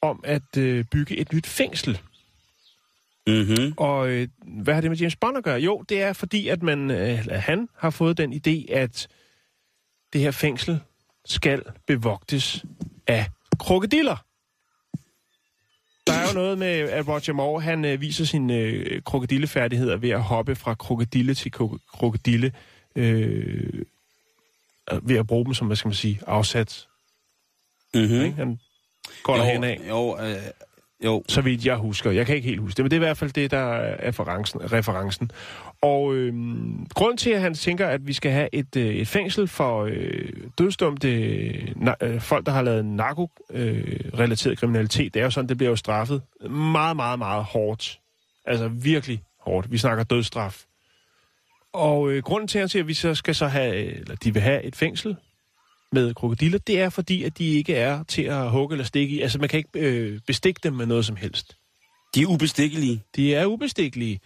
[0.02, 2.02] om at øh, bygge et nyt fængsel.
[3.28, 3.74] Mm-hmm.
[3.78, 4.28] Og øh,
[4.64, 5.60] hvad har det med James Bond at gøre?
[5.60, 9.08] Jo, det er fordi, at man, øh, han har fået den idé, at
[10.14, 10.80] det her fængsel
[11.26, 12.66] skal bevogtes
[13.12, 13.26] af
[13.60, 14.26] krokodiller.
[16.08, 20.10] Der er jo noget med, at Roger Moore, han øh, viser sine øh, krokodillefærdigheder ved
[20.10, 22.52] at hoppe fra krokodille til kro- krokodille,
[22.96, 23.86] øh,
[25.02, 26.88] ved at bruge dem som, hvad skal man sige, afsat.
[27.94, 28.22] Mm-hmm.
[28.22, 28.36] Ikke?
[28.36, 28.60] Han
[29.24, 29.82] går derhen af.
[29.90, 30.36] Jo, øh,
[31.06, 31.24] jo.
[31.30, 32.12] så vidt jeg husker.
[32.12, 34.08] Jeg kan ikke helt huske det, men det er i hvert fald det, der er
[34.08, 34.72] referencen.
[34.74, 35.32] referencen.
[35.82, 36.34] Og øh,
[36.94, 40.30] grund til, at han tænker, at vi skal have et, øh, et fængsel for øh,
[40.58, 41.08] dødsdomte
[41.76, 45.76] na- øh, folk, der har lavet narko-relateret kriminalitet, det er jo sådan, det bliver jo
[45.76, 48.00] straffet meget, meget, meget hårdt.
[48.46, 49.72] Altså virkelig hårdt.
[49.72, 50.64] Vi snakker dødsstraf.
[51.74, 54.16] Og øh, grunden til, at han siger, at vi så skal så have, øh, eller
[54.16, 55.16] de vil have et fængsel
[55.92, 59.22] med krokodiller, det er fordi, at de ikke er til at hugge eller stikke i.
[59.22, 61.58] Altså, man kan ikke øh, bestikke dem med noget som helst.
[62.16, 63.04] De er ubestikkelige.
[63.16, 64.20] De er ubestikkelige.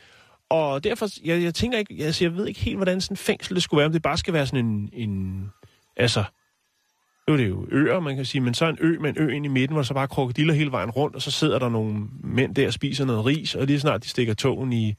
[0.49, 3.55] Og derfor, jeg, jeg tænker ikke, altså, jeg ved ikke helt, hvordan sådan en fængsel
[3.55, 5.45] det skulle være, om det bare skal være sådan en, en
[5.97, 6.23] altså,
[7.27, 9.29] nu er det jo øer, man kan sige, men så en ø med en ø
[9.29, 11.59] ind i midten, hvor der så bare er krokodiller hele vejen rundt, og så sidder
[11.59, 14.95] der nogle mænd der og spiser noget ris, og lige snart de stikker tågen i,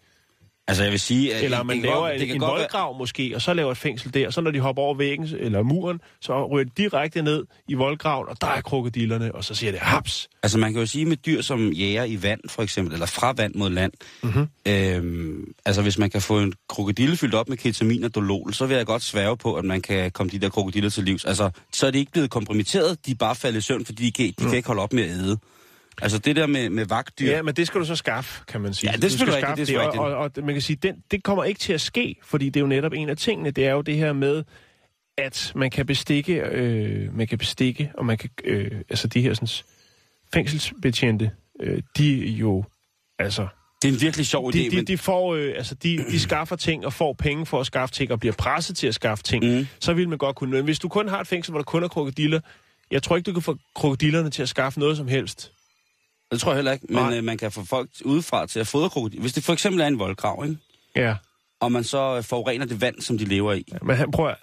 [0.69, 1.35] Altså, jeg vil sige...
[1.35, 3.55] at eller man laver godt- en, det kan en godt være- voldgrav måske, og så
[3.55, 6.71] laver et fængsel der, så når de hopper over væggen eller muren, så ryger de
[6.77, 10.29] direkte ned i voldgraven, og der er krokodillerne, og så siger det haps.
[10.43, 13.33] Altså man kan jo sige med dyr som jæger i vand for eksempel, eller fra
[13.37, 13.93] vand mod land.
[14.23, 14.47] Mhm.
[14.69, 18.67] Øhm, altså hvis man kan få en krokodille fyldt op med ketamin og dolol, så
[18.67, 21.25] vil jeg godt sværge på, at man kan komme de der krokodiller til livs.
[21.25, 24.13] Altså så er de ikke blevet kompromitteret, de er bare faldet i søvn, fordi de,
[24.13, 24.49] kan, de Mm.
[24.49, 25.39] kan ikke holde op med at æde.
[26.03, 28.75] Altså det der med, med vagtdyr, Ja, men det skal du så skaffe, kan man
[28.75, 28.91] sige.
[28.91, 30.97] Ja, det Du skal selvfølgelig skaffe det er og, og, og, man kan sige, den,
[31.11, 33.67] det kommer ikke til at ske, fordi det er jo netop en af tingene, det
[33.67, 34.45] er jo det her med,
[35.19, 39.35] at man kan bestikke, øh, man kan bestikke, og man kan, øh, altså de her
[39.35, 39.49] sådan,
[40.35, 41.31] fængselsbetjente,
[41.61, 42.65] øh, de jo,
[43.19, 43.47] altså,
[43.83, 44.59] det er en virkelig sjov idé.
[44.59, 47.61] de, de, men, de får, øh, altså de, de skaffer ting og får penge for
[47.61, 49.67] at skaffe ting, og bliver presset til at skaffe ting, Mm.
[49.81, 50.51] så vil man godt kunne.
[50.51, 52.41] Men hvis du kun har et fængsel, hvor der kun er krokodiller,
[52.91, 55.53] jeg tror ikke, du kan få krokodillerne til at skaffe noget som helst.
[56.31, 57.17] Det tror jeg heller ikke, men Nej.
[57.19, 59.21] øh, man kan få folk udefra til at fodre krokodiller.
[59.21, 60.57] Hvis det for eksempel er en voldgrav, ikke?
[60.97, 61.15] Ja.
[61.61, 63.65] og man så øh, forurener det vand, som de lever i.
[63.83, 64.35] Men han prøver,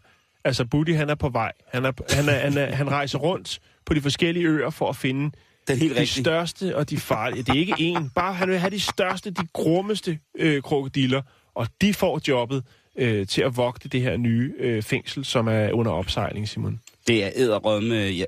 [0.45, 1.51] altså Buddy, han er på vej.
[1.67, 4.95] Han, er, han, er, han, er, han rejser rundt på de forskellige øer for at
[4.95, 5.31] finde
[5.67, 6.23] Den helt de rigtige.
[6.23, 7.43] største og de farlige.
[7.43, 8.09] Det er ikke én.
[8.15, 11.21] Bare han vil have de største, de grummeste øh, krokodiller,
[11.55, 12.63] og de får jobbet
[12.97, 16.81] øh, til at vogte det her nye øh, fængsel, som er under opsejling, Simon.
[17.07, 17.95] Det er æderrømme.
[17.95, 18.25] Ja,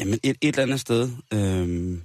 [0.00, 1.10] jamen et, et eller andet sted.
[1.34, 2.02] Øhm,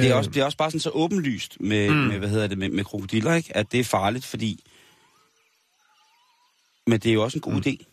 [0.00, 0.18] det, er Øh.
[0.18, 1.96] også, det er også bare sådan så åbenlyst med, mm.
[1.96, 3.56] med hvad hedder det, med, med krokodiller, ikke?
[3.56, 4.64] at det er farligt, fordi...
[6.86, 7.62] Men det er jo også en god mm.
[7.66, 7.84] idé.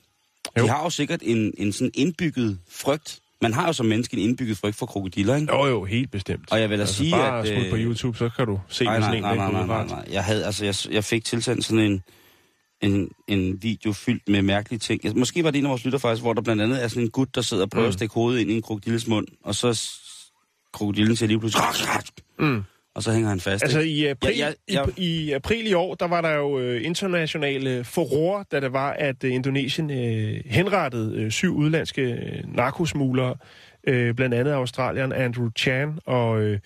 [0.58, 0.64] Jo.
[0.64, 3.20] De har jo sikkert en, en sådan indbygget frygt.
[3.42, 5.54] Man har jo som menneske en indbygget frygt for krokodiller, ikke?
[5.54, 6.52] Jo, jo, helt bestemt.
[6.52, 8.60] Og jeg vil da altså, sige, bare at, smut på øh, YouTube, så kan du
[8.70, 10.06] se, Nej, nej, en nej, nej, nej, nej, nej.
[10.12, 12.04] Jeg, havde, altså, jeg, jeg fik tilsendt sådan en,
[12.82, 15.20] en, en video fyldt med mærkelige ting.
[15.20, 17.10] Måske var det en af vores lytter faktisk, hvor der blandt andet er sådan en
[17.10, 17.88] gut, der sidder og prøver mm.
[17.88, 19.74] at stikke hovedet ind i en krokodilles mund, og så
[20.74, 21.64] krokodillen siger lige pludselig...
[22.40, 22.64] Mm.
[22.96, 23.64] Og så hænger han fast.
[23.64, 24.86] Altså i april, Ja, ja, ja.
[24.98, 28.92] I, i april i år, der var der jo øh, internationale forroer, da det var,
[28.92, 33.36] at øh, Indonesien øh, henrettede øh, syv udlandske øh, narkosmuglere,
[33.88, 36.60] øh, blandt andet Australieren Andrew Chan og øh,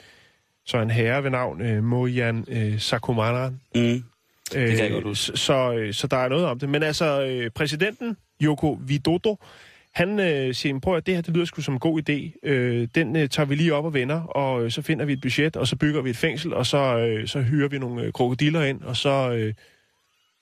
[0.66, 3.60] så en herre ved navn øh, Mojan øh, Sakumaran.
[3.76, 3.82] Mm.
[3.82, 4.02] Øh,
[4.70, 5.26] kan jeg godt huske.
[5.26, 6.70] Så, så, øh, så der er noget om det.
[6.70, 9.38] Men altså, øh, præsidenten, Joko Widodo,
[9.98, 12.40] han øh, siger, prøv at det her, det lyder sgu som en god idé.
[12.50, 15.22] Øh, den øh, tager vi lige op og vender, og øh, så finder vi et
[15.22, 18.14] budget, og så bygger vi et fængsel, og så, øh, så hyrer vi nogle øh,
[18.14, 19.54] krokodiller ind, og så, øh,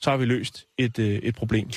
[0.02, 1.70] så har vi løst et, øh, et problem.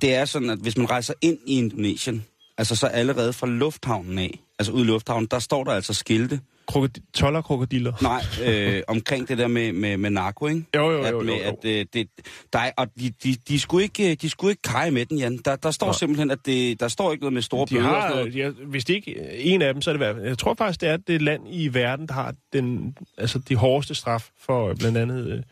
[0.00, 2.24] Det er sådan, at hvis man rejser ind i Indonesien,
[2.58, 6.40] altså så allerede fra lufthavnen af, altså ude i lufthavnen, der står der altså skilte,
[6.72, 7.92] Krokodi- toller krokodiller.
[8.02, 8.22] nej,
[8.54, 10.64] øh, omkring det der med, med, med narko, ikke?
[10.76, 11.40] Jo, jo, at, jo, jo, med, jo.
[11.42, 12.08] At, øh, det,
[12.52, 15.36] der er, og de, de, de, skulle ikke, de skulle ikke kage med den, Jan.
[15.44, 15.92] Der, der står Nå.
[15.92, 18.34] simpelthen, at det, der står ikke noget med store De bøder og har, sådan noget.
[18.34, 20.20] de har, hvis det ikke en af dem, så er det værd.
[20.22, 23.94] Jeg tror faktisk, det er det land i verden, der har den, altså de hårdeste
[23.94, 25.42] straf for øh, blandt andet øh,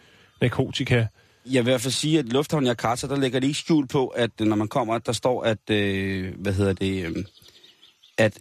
[0.40, 1.07] narkotika.
[1.50, 2.26] Jeg vil i hvert fald sige, at
[2.62, 5.42] i Jakarta, der lægger de ikke skjul på, at øh, når man kommer, der står,
[5.42, 7.24] at, øh, hvad hedder det, øh,
[8.18, 8.38] at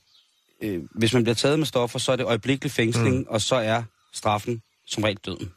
[0.62, 3.26] øh, hvis man bliver taget med stoffer, så er det øjeblikkelig fængsling, mm.
[3.30, 5.52] og så er straffen som regel døden.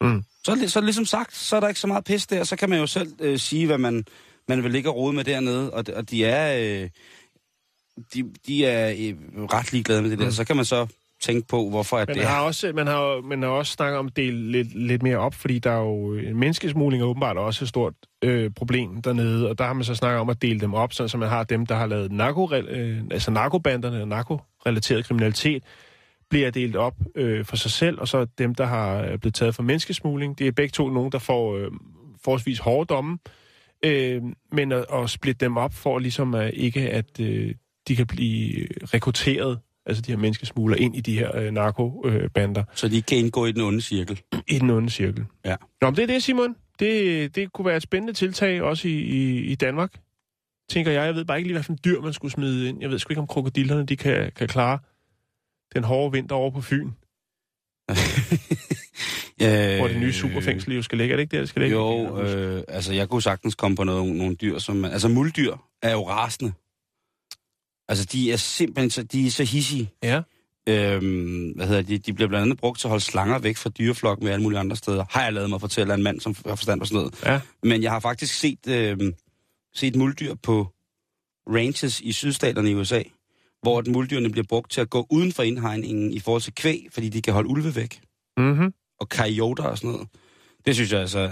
[0.00, 0.22] Mm.
[0.44, 2.56] Så, så er det ligesom sagt, så er der ikke så meget pis der, så
[2.56, 4.04] kan man jo selv øh, sige, hvad man,
[4.48, 6.90] man vil ligge og rode med dernede, og, og de er, øh,
[8.14, 10.24] de, de er øh, ret ligeglade med det der.
[10.24, 10.30] Mm.
[10.30, 10.86] Så kan man så
[11.20, 12.46] tænke på, hvorfor at Man det har er...
[12.46, 15.58] også, man har, man har også snakket om at dele lidt, lidt mere op, fordi
[15.58, 19.64] der er jo øh, menneskesmugling er åbenbart også et stort øh, problem dernede, og der
[19.64, 21.74] har man så snakket om at dele dem op, sådan, så man har dem, der
[21.74, 25.62] har lavet narko, øh, altså narkobanderne og narkorelateret kriminalitet,
[26.30, 29.54] bliver delt op øh, for sig selv, og så dem, der har øh, blevet taget
[29.54, 30.38] for menneskesmugling.
[30.38, 31.70] Det er begge to nogen, der får øh,
[32.24, 33.18] forholdsvis hårde domme,
[33.84, 37.54] øh, men at, at splitte dem op for ligesom at ikke, at øh,
[37.88, 42.64] de kan blive rekrutteret, altså de her menneskesmugler, ind i de her øh, narkobander.
[42.74, 44.20] Så de kan indgå i den onde cirkel.
[44.48, 45.24] I den onde cirkel.
[45.44, 45.56] Ja.
[45.80, 46.56] Nå, men det er det, Simon.
[46.78, 50.00] Det, det kunne være et spændende tiltag, også i, i, i Danmark.
[50.70, 51.06] Tænker jeg.
[51.06, 52.80] Jeg ved bare ikke lige, hvad for en dyr man skulle smide ind.
[52.80, 54.78] Jeg ved sgu ikke, om krokodillerne de kan, kan klare
[55.74, 56.86] den hårde vinter over på Fyn,
[59.42, 61.12] øh, hvor det nye superfængsel jo skal ligge.
[61.12, 61.76] Er det ikke der, det skal ligge?
[61.76, 64.84] Jo, øh, altså jeg kunne sagtens komme på noget, nogle dyr, som...
[64.84, 66.52] Altså muldyr er jo rasende.
[67.90, 69.90] Altså de er simpelthen så, de er så hissige.
[70.02, 70.20] Ja.
[70.68, 71.98] Øhm, hvad hedder de?
[71.98, 74.60] De bliver blandt andet brugt til at holde slanger væk fra dyreflok med alle mulige
[74.60, 75.04] andre steder.
[75.10, 77.22] Har jeg lavet mig fortælle af en mand, som har forstand på sådan noget.
[77.26, 77.40] Ja.
[77.62, 79.14] Men jeg har faktisk set, øhm,
[79.74, 80.66] set muldyr på
[81.48, 83.02] ranches i sydstaterne i USA,
[83.62, 86.86] hvor at muldyrene bliver brugt til at gå uden for indhegningen i forhold til kvæg,
[86.92, 88.00] fordi de kan holde ulve væk
[88.36, 88.72] Mm-hmm.
[89.00, 90.08] og coyoter og sådan noget.
[90.66, 91.30] Det synes jeg altså...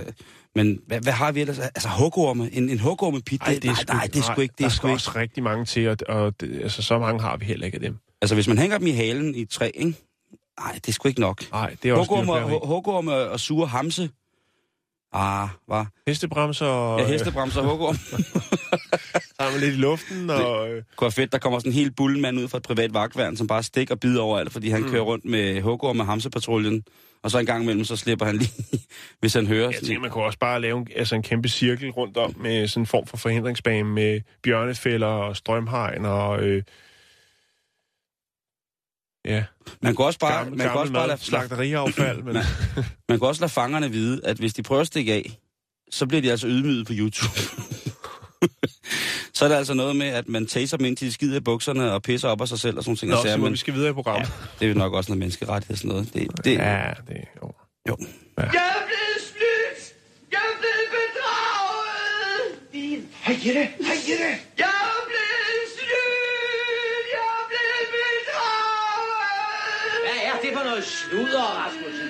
[0.55, 1.59] Men hvad, hvad har vi ellers?
[1.59, 2.51] Altså hugorme?
[2.53, 3.41] En, en hugorme-pit?
[3.43, 4.53] Ej, det er nej, sgu, nej, det er sgu ikke.
[4.53, 4.95] Det der er skal sgu ikke.
[4.95, 7.81] også rigtig mange til, og, og det, altså, så mange har vi heller ikke af
[7.81, 7.97] dem.
[8.23, 9.95] Altså, hvis man hænger dem i halen i træ, ikke?
[10.61, 11.51] Nej, det er sgu ikke nok.
[11.53, 14.11] Nej, det er også Hugorme, hugorme og sure hamse.
[15.13, 15.85] Ah, hvad?
[16.07, 17.99] Hestebremser og Ja, hestebremser og hugorme.
[19.41, 20.31] sammen lidt i luften.
[20.31, 23.37] Og, øh, Kunne fedt, der kommer sådan en helt bullemand ud fra et privat vagtværn,
[23.37, 24.91] som bare stikker og bider overalt, fordi han mm.
[24.91, 26.85] kører rundt med hugorme og hamsepatruljen.
[27.23, 28.53] Og så en gang imellem, så slipper han lige,
[29.21, 29.71] hvis han hører.
[29.71, 32.69] jeg tænker, man kunne også bare lave en, altså en kæmpe cirkel rundt om med
[32.69, 36.43] sådan en form for forhindringsbane med bjørnefælder og strømhegn og...
[36.43, 36.63] Øh,
[39.29, 39.45] ja,
[39.83, 42.23] Man kunne også bare, gammel, man kunne også bare lade, slagteriaffald.
[42.23, 42.37] men,
[43.09, 45.39] man kunne også lade fangerne vide, at hvis de prøver at stikke af,
[45.91, 47.39] så bliver de altså ydmyget på YouTube.
[49.35, 51.41] så er det altså noget med, at man taser dem ind til de skider i
[51.41, 53.11] bukserne og pisser op af sig selv og sådan ting.
[53.11, 54.29] Nå, sager, så men vi skal videre i programmet.
[54.59, 56.15] det er jo nok også noget menneskerettighed og sådan noget.
[56.15, 56.71] Det, det, ja.
[56.79, 57.53] Ja, det jo.
[57.89, 57.97] Jo.
[58.39, 58.51] Jeg er
[58.89, 59.81] blevet snydt!
[60.33, 62.49] Jeg er blevet bedraget!
[63.27, 63.61] Hej Jette!
[63.61, 64.48] Hej Jette!
[70.79, 72.09] Noget sludder, Rasmussen?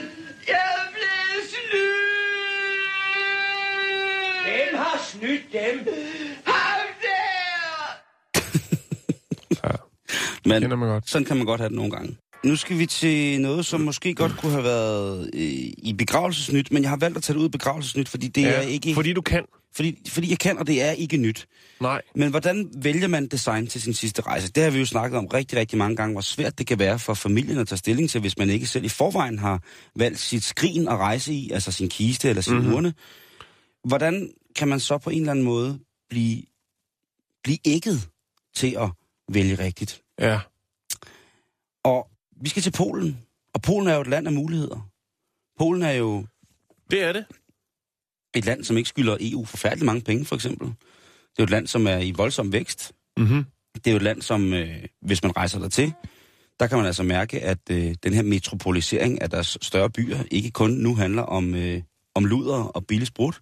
[0.49, 0.61] Jeg
[0.93, 2.89] blevet snydt!
[4.45, 5.95] Hvem har snydt dem?
[6.45, 7.29] Ham der!
[10.49, 11.11] Men man godt.
[11.11, 12.17] sådan kan man godt have det nogle gange.
[12.45, 15.41] Nu skal vi til noget, som måske godt kunne have været øh,
[15.79, 18.49] i begravelsesnyt, men jeg har valgt at tage det ud i begravelsesnyt, fordi det ja,
[18.49, 18.95] er ikke...
[18.95, 19.45] Fordi du kan.
[19.79, 21.47] Fordi, fordi jeg kan, og det er ikke nyt.
[21.81, 22.03] Nej.
[22.15, 24.53] Men hvordan vælger man design til sin sidste rejse?
[24.53, 26.99] Det har vi jo snakket om rigtig, rigtig mange gange, hvor svært det kan være
[26.99, 29.63] for familien at tage stilling til, hvis man ikke selv i forvejen har
[29.97, 32.63] valgt sit skrin at rejse i, altså sin kiste eller sin Mhm.
[32.63, 32.77] mm-hmm.
[32.77, 32.95] urne.
[33.85, 35.79] Hvordan kan man så på en eller anden måde
[36.11, 36.43] blive,
[37.45, 38.09] blive ægget
[38.57, 38.91] til at
[39.33, 40.03] vælge rigtigt?
[40.21, 40.41] Ja.
[41.85, 42.09] Og
[42.43, 43.19] vi skal til Polen,
[43.55, 44.89] og Polen er jo et land af muligheder.
[45.59, 46.27] Polen er jo
[46.91, 47.25] Det er det.
[48.35, 50.69] Et land, som ikke skylder EU forfærdeligt mange penge, for eksempel.
[50.69, 52.93] Det er jo et land, som er i voldsom vækst.
[53.17, 53.45] Mm-hmm.
[53.75, 55.93] Det er jo et land, som, øh, hvis man rejser der til,
[56.61, 60.51] der kan man altså mærke, at øh, den her metropolisering af deres større byer ikke
[60.51, 61.83] kun nu handler om, øh,
[62.15, 63.41] om luder og billig sprut,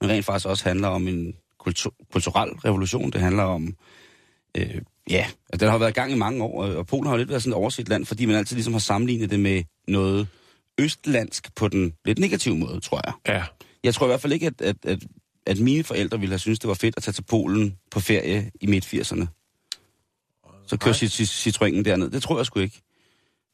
[0.00, 3.10] men rent faktisk også handler om en kultur, kulturel revolution.
[3.10, 3.74] Det handler om,
[4.56, 7.18] øh, ja, at den har været i gang i mange år, og Polen har jo
[7.18, 10.28] lidt været sådan et overset land, fordi man altid ligesom har sammenlignet det med noget
[10.78, 13.34] østlandsk på den lidt negative måde, tror jeg.
[13.34, 13.44] Ja.
[13.84, 14.98] Jeg tror i hvert fald ikke, at, at, at,
[15.46, 18.50] at mine forældre ville have syntes, det var fedt at tage til Polen på ferie
[18.60, 19.26] i midt-80'erne.
[20.66, 22.10] Så kører Cit- Cit- Citroënen derned.
[22.10, 22.82] Det tror jeg sgu ikke.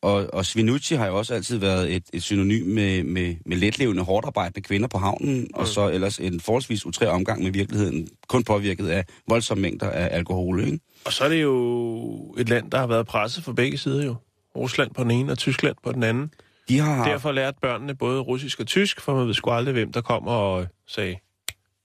[0.03, 4.03] Og, og Svinucci har jo også altid været et, et synonym med, med, med letlevende,
[4.03, 5.47] hårdt arbejdende kvinder på havnen, mm.
[5.55, 10.17] og så ellers en forholdsvis utræ omgang med virkeligheden, kun påvirket af voldsomme mængder af
[10.17, 10.81] alkohol, ikke?
[11.05, 14.15] Og så er det jo et land, der har været presset fra begge sider jo.
[14.57, 16.31] Rusland på den ene, og Tyskland på den anden.
[16.69, 17.09] De har...
[17.09, 20.33] Derfor lærte børnene både russisk og tysk, for man ved sgu aldrig, hvem der kommer
[20.33, 21.17] og sagde,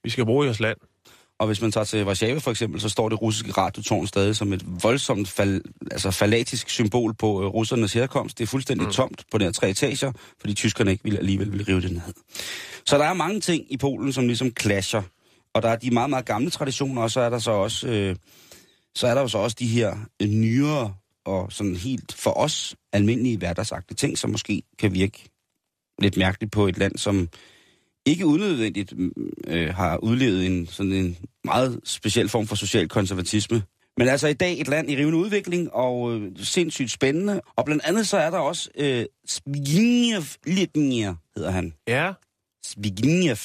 [0.03, 0.77] vi skal bruge jeres land.
[1.39, 4.53] Og hvis man tager til Warszawa for eksempel, så står det russiske radiotårn stadig som
[4.53, 5.61] et voldsomt fal,
[5.91, 8.37] altså falatisk symbol på øh, russernes herkomst.
[8.37, 8.93] Det er fuldstændig mm.
[8.93, 12.01] tomt på de her tre etager, fordi tyskerne ikke ville, alligevel ville rive det ned.
[12.85, 15.01] Så der er mange ting i Polen, som ligesom clasher.
[15.53, 18.15] Og der er de meget, meget gamle traditioner, og så er der så også, øh,
[18.95, 20.93] så er der jo så også de her øh, nyere
[21.25, 25.29] og sådan helt for os almindelige hverdagsagtige ting, som måske kan virke
[25.99, 27.29] lidt mærkeligt på et land, som
[28.05, 28.93] ikke unødvendigt
[29.47, 33.63] øh, har udlevet en sådan en meget speciel form for social konservatisme.
[33.97, 37.41] Men altså i dag et land i rivende udvikling og øh, sindssygt spændende.
[37.55, 41.73] Og blandt andet så er der også øh, Zbigniew Litnier, hedder han.
[41.87, 42.13] Ja.
[42.65, 43.35] Zbigniew.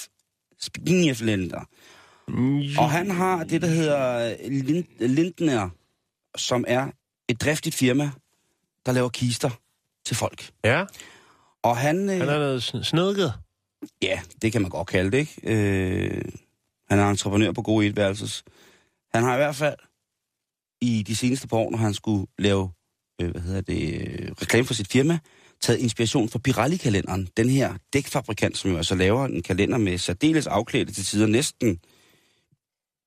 [0.62, 1.64] Zbigniew Lindner.
[2.78, 5.70] Og han har det, der hedder Lind, Lindner,
[6.36, 6.90] som er
[7.28, 8.10] et driftigt firma,
[8.86, 9.50] der laver kister
[10.06, 10.50] til folk.
[10.64, 10.84] Ja,
[11.62, 12.10] Og han...
[12.10, 13.32] Øh, han er noget sn- snedket.
[14.02, 15.40] Ja, det kan man godt kalde det, ikke?
[15.44, 16.22] Øh,
[16.90, 18.44] han er entreprenør på gode etværelses.
[19.14, 19.76] Han har i hvert fald
[20.80, 22.70] i de seneste par år, når han skulle lave
[23.20, 25.18] øh, hvad hedder det, øh, reklame for sit firma,
[25.60, 27.28] taget inspiration fra Pirelli-kalenderen.
[27.36, 31.78] Den her dækfabrikant, som jo altså laver en kalender med særdeles afklædte til tider, næsten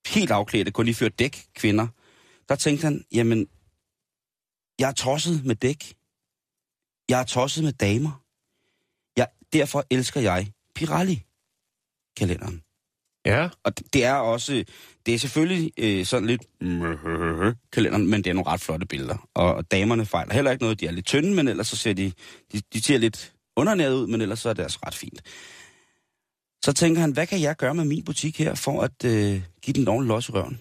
[0.08, 1.88] helt afklædte, kun lige før dæk kvinder.
[2.50, 3.48] Der tænkte han, jamen,
[4.80, 5.94] jeg er tosset med dæk.
[7.10, 8.24] Jeg er tosset med damer.
[9.18, 12.64] Jeg, derfor elsker jeg Pirelli-kalenderen.
[13.26, 13.50] Ja.
[13.64, 14.64] Og det- er også,
[15.06, 16.42] det er selvfølgelig øh, sådan lidt
[17.74, 19.30] kalenderen, men det er nogle ret flotte billeder.
[19.34, 21.94] Og, og damerne fejler heller ikke noget, de er lidt tynde, men ellers så ser
[21.94, 22.12] de,
[22.54, 25.22] de, de ser lidt undernæret ud, men ellers så er det altså ret fint.
[26.66, 29.74] Så tænker han, hvad kan jeg gøre med min butik her, for at øh, give
[29.74, 30.60] den en ordentlig los i røven?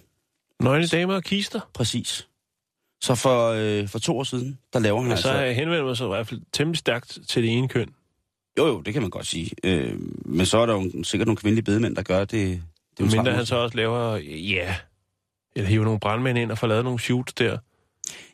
[0.61, 1.61] Nøgne damer og kister.
[1.75, 2.29] Præcis.
[3.01, 5.61] Så for, øh, for to år siden, der laver han så altså...
[5.61, 7.89] henvender man sig i hvert fald temmelig stærkt til det ene køn.
[8.59, 9.51] Jo, jo, det kan man godt sige.
[9.65, 12.31] Øh, men så er der jo sikkert nogle kvindelige bedemænd, der gør det.
[12.31, 12.61] det
[12.99, 14.77] er Mindre han så også laver, ja,
[15.57, 17.59] eller hiver nogle brandmænd ind og får lavet nogle shoots der.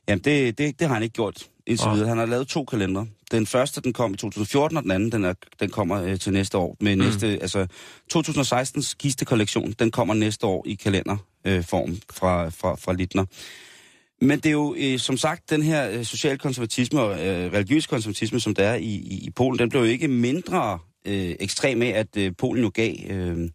[0.09, 1.95] Jamen, det, det, det har han ikke gjort indtil Nå.
[1.95, 2.09] videre.
[2.09, 3.07] Han har lavet to kalendere.
[3.31, 6.33] Den første, den kom i 2014, og den anden, den, er, den kommer øh, til
[6.33, 6.77] næste år.
[6.81, 7.03] Med mm.
[7.03, 7.67] næste, altså
[8.15, 13.25] 2016's kistekollektion, den kommer næste år i kalenderform øh, form fra, fra, fra Littner.
[14.23, 18.41] Men det er jo, øh, som sagt, den her øh, socialkonservatisme og øh, religiøs konservatisme,
[18.41, 21.89] som der er i, i, i Polen, den blev jo ikke mindre øh, ekstrem af,
[21.89, 23.51] at øh, Polen jo gav, øh,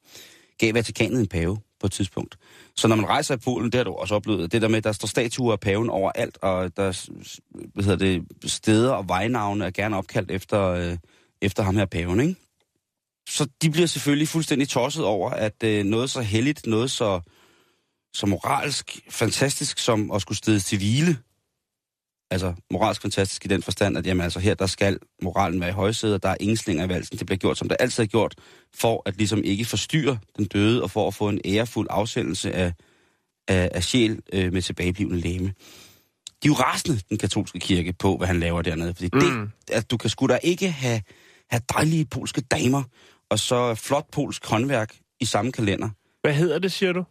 [0.58, 2.38] gav Vatikanet en pave på et tidspunkt.
[2.76, 4.84] Så når man rejser i Polen, det har du også oplevet, det der med, at
[4.84, 7.10] der står statuer af paven overalt, og der
[7.74, 10.98] hvad hedder det, steder og vejnavne er gerne opkaldt efter, øh,
[11.42, 12.36] efter ham her paven, ikke?
[13.30, 17.22] Så de bliver selvfølgelig fuldstændig tosset over, at øh, noget så helligt, noget så,
[18.14, 21.18] så moralsk fantastisk som at skulle stedes til hvile,
[22.32, 25.74] altså moralsk fantastisk i den forstand, at jamen, altså, her der skal moralen være i
[25.74, 27.18] højsædet, og der er ingen slinger i valsen.
[27.18, 28.36] Det bliver gjort, som det altid er gjort,
[28.76, 32.74] for at ligesom ikke forstyrre den døde, og for at få en ærefuld afsendelse af,
[33.48, 35.54] af, af sjæl øh, med tilbageblivende læme.
[36.44, 38.94] De er jo rasende, den katolske kirke, på, hvad han laver dernede.
[38.94, 39.20] Fordi mm.
[39.68, 41.02] det, at du kan sgu da ikke have,
[41.50, 42.84] have dejlige polske damer,
[43.30, 45.90] og så flot polsk håndværk i samme kalender.
[46.22, 47.06] Hvad hedder det, siger du?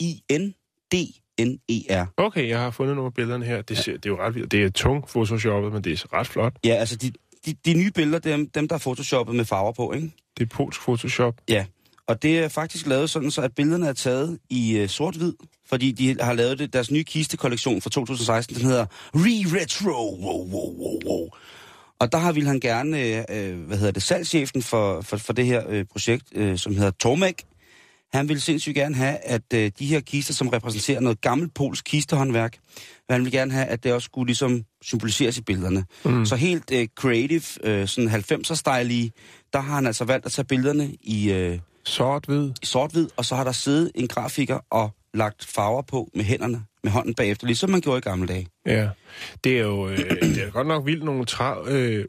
[0.00, 2.06] L-I-N-D-N-E-R.
[2.16, 3.62] Okay, jeg har fundet nogle af billederne her.
[3.62, 4.52] Det, ser, det er jo ret vildt.
[4.52, 6.52] Det er tung photoshoppet, men det er ret flot.
[6.64, 7.12] Ja, altså de,
[7.46, 10.12] de, de nye billeder, dem, dem der er photoshoppet med farver på, ikke?
[10.38, 11.34] Det er polsk photoshop.
[11.48, 11.64] Ja,
[12.06, 15.32] og det er faktisk lavet sådan, så at billederne er taget i uh, sort-hvid,
[15.68, 19.90] fordi de har lavet det, deres nye kistekollektion fra 2016, den hedder Re-Retro.
[19.90, 21.28] Wow, wow, wow, wow.
[21.98, 22.98] Og der har vil han gerne,
[23.30, 26.90] øh, hvad hedder det, salgschefen for, for, for det her øh, projekt, øh, som hedder
[26.90, 27.44] Tomek,
[28.12, 31.84] han vil sindssygt gerne have, at øh, de her kister, som repræsenterer noget gammelt polsk
[31.84, 32.58] kistehåndværk,
[33.10, 35.84] han vil gerne have, at det også skulle ligesom symboliseres i billederne.
[36.04, 36.26] Mm.
[36.26, 39.12] Så helt øh, creative, øh, sådan 90'er-style i,
[39.52, 42.52] der har han altså valgt at tage billederne i, øh, Sort-hvid.
[42.62, 46.64] i sort-hvid, og så har der siddet en grafiker og lagt farver på med hænderne,
[46.86, 48.46] med hånden bagefter, ligesom man gjorde i gamle dage.
[48.66, 48.88] Ja.
[49.44, 49.98] Det er jo øh,
[50.34, 52.04] det er godt nok vildt nogle tra- øh,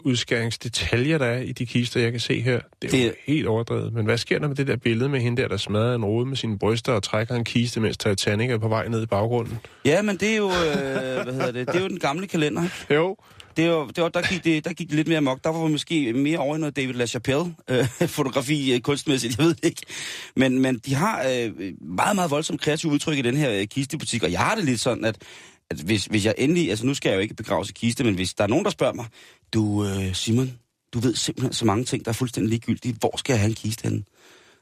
[1.19, 2.59] der er i de kister, jeg kan se her.
[2.81, 3.07] Det er det...
[3.07, 3.93] jo helt overdrevet.
[3.93, 6.25] Men hvad sker der med det der billede med hende der, der smadrer en rode
[6.25, 9.57] med sine bryster og trækker en kiste, mens Titanic er på vej ned i baggrunden?
[9.85, 12.63] Ja, men det er jo, øh, hvad hedder det, det er jo den gamle kalender.
[12.89, 13.17] Jo.
[13.57, 15.43] Det er jo, det var, der, gik det, der gik det lidt mere mok.
[15.43, 17.85] Der var måske mere over i noget David LaChapelle, øh,
[18.17, 19.81] fotografi øh, kunstmæssigt, jeg ved ikke.
[20.35, 24.23] Men, men de har øh, meget, meget voldsomt kreativt udtryk i den her øh, kistebutik,
[24.23, 25.17] og jeg har det lidt sådan, at,
[25.69, 28.15] at hvis, hvis jeg endelig, altså nu skal jeg jo ikke begraves i kiste, men
[28.15, 29.05] hvis der er nogen, der spørger mig,
[29.53, 30.51] du øh, Simon,
[30.93, 33.55] du ved simpelthen så mange ting, der er fuldstændig ligegyldige, hvor skal jeg have en
[33.55, 34.03] kiste henne?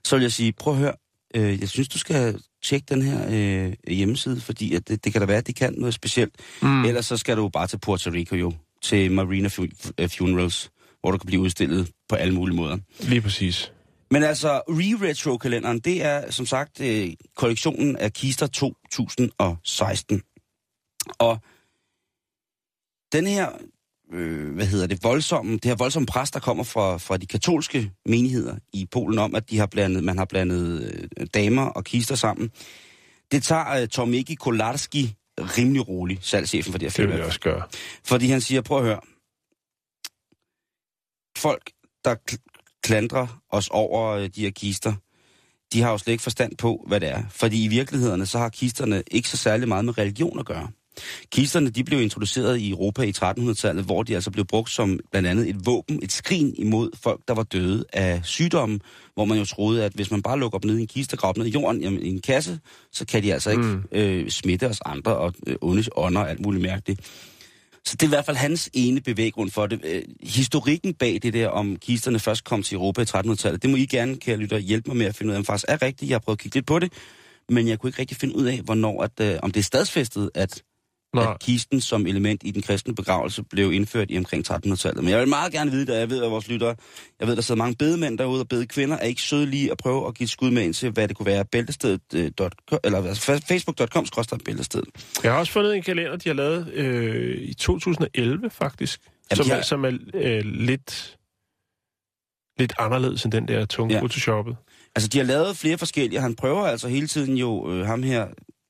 [0.06, 0.94] Så vil jeg sige, prøv at høre,
[1.36, 5.22] øh, jeg synes, du skal tjekke den her øh, hjemmeside, fordi at det, det kan
[5.22, 6.34] da være, at de kan noget specielt.
[6.62, 6.86] Mm.
[6.86, 8.54] Ellers så skal du bare til Puerto Rico jo,
[8.86, 10.72] til Marina Fu- Funerals,
[11.02, 12.78] hvor du kan blive udstillet på alle mulige måder.
[13.00, 13.72] Lige præcis.
[14.12, 20.22] Men altså, Re-Retro-kalenderen, det er som sagt øh, kollektionen af kister 2016.
[21.20, 21.40] Og
[23.12, 23.50] den her,
[24.14, 27.92] øh, hvad hedder det, voldsomme, det her voldsomme pres, der kommer fra, fra de katolske
[28.06, 32.16] menigheder i Polen om, at de har blandet, man har blandet øh, damer og kister
[32.16, 32.52] sammen,
[33.32, 37.18] det tager øh, Tomiki Kolarski rimelig rolig, salgschefen for det her Det vil firma.
[37.18, 37.64] jeg også gøre.
[38.04, 39.00] Fordi han siger, prøv at høre.
[41.38, 41.72] Folk,
[42.06, 44.94] der kl- klandrer os over øh, de her kister,
[45.74, 47.24] de har jo slet ikke forstand på, hvad det er.
[47.30, 50.72] Fordi i virkeligheden, så har kisterne ikke så særlig meget med religion at gøre.
[51.32, 55.28] Kisterne, de blev introduceret i Europa i 1300-tallet, hvor de altså blev brugt som blandt
[55.28, 58.80] andet et våben, et skrin imod folk, der var døde af sygdomme,
[59.14, 61.38] hvor man jo troede, at hvis man bare lukker dem ned i en kiste graver
[61.38, 62.60] ned i jorden jamen, i en kasse,
[62.92, 63.84] så kan de altså ikke mm.
[63.92, 67.02] øh, smitte os andre og øh, onde ånder og alt muligt mærkeligt.
[67.86, 69.80] Så det er i hvert fald hans ene bevæggrund for det.
[69.84, 73.78] Øh, historikken bag det der, om kisterne først kom til Europa i 1300-tallet, det må
[73.78, 76.10] I gerne, kære lytter, hjælpe mig med at finde ud af, om faktisk er rigtigt.
[76.10, 76.94] Jeg har prøvet at kigge lidt på det,
[77.50, 80.30] men jeg kunne ikke rigtig finde ud af, hvornår, at, øh, om det er stadsfæstet,
[80.34, 80.64] at,
[81.16, 85.04] Nå, at kisten som element i den kristne begravelse blev indført i omkring 1300-tallet.
[85.04, 86.76] Men jeg vil meget gerne vide det, og jeg ved, at vores lyttere,
[87.20, 89.78] jeg ved, der sidder mange bedemænd derude og bede kvinder, er ikke søde lige at
[89.78, 92.32] prøve at give et skud med ind til, hvad det kunne være, bæltestedet, øh,
[92.84, 94.06] eller altså, facebook.com
[94.46, 94.90] bæltestedet.
[95.24, 99.02] jeg har også fundet en kalender, de har lavet øh, i 2011, faktisk.
[99.32, 101.18] Jamen, som, er, har- som er øh, lidt,
[102.60, 104.00] lidt anderledes end den der tunge ja.
[104.00, 104.56] photoshoppet.
[104.96, 106.20] Altså, de har lavet flere forskellige.
[106.22, 108.28] Han prøver altså hele tiden jo, øh, ham her,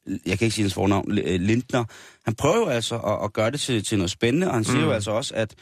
[0.07, 1.85] jeg kan ikke sige hans fornavn, øh, Lindner,
[2.25, 4.77] han prøver jo altså at, at gøre det til, til noget spændende, og han siger
[4.77, 4.83] Mm.
[4.85, 5.55] jo altså også, at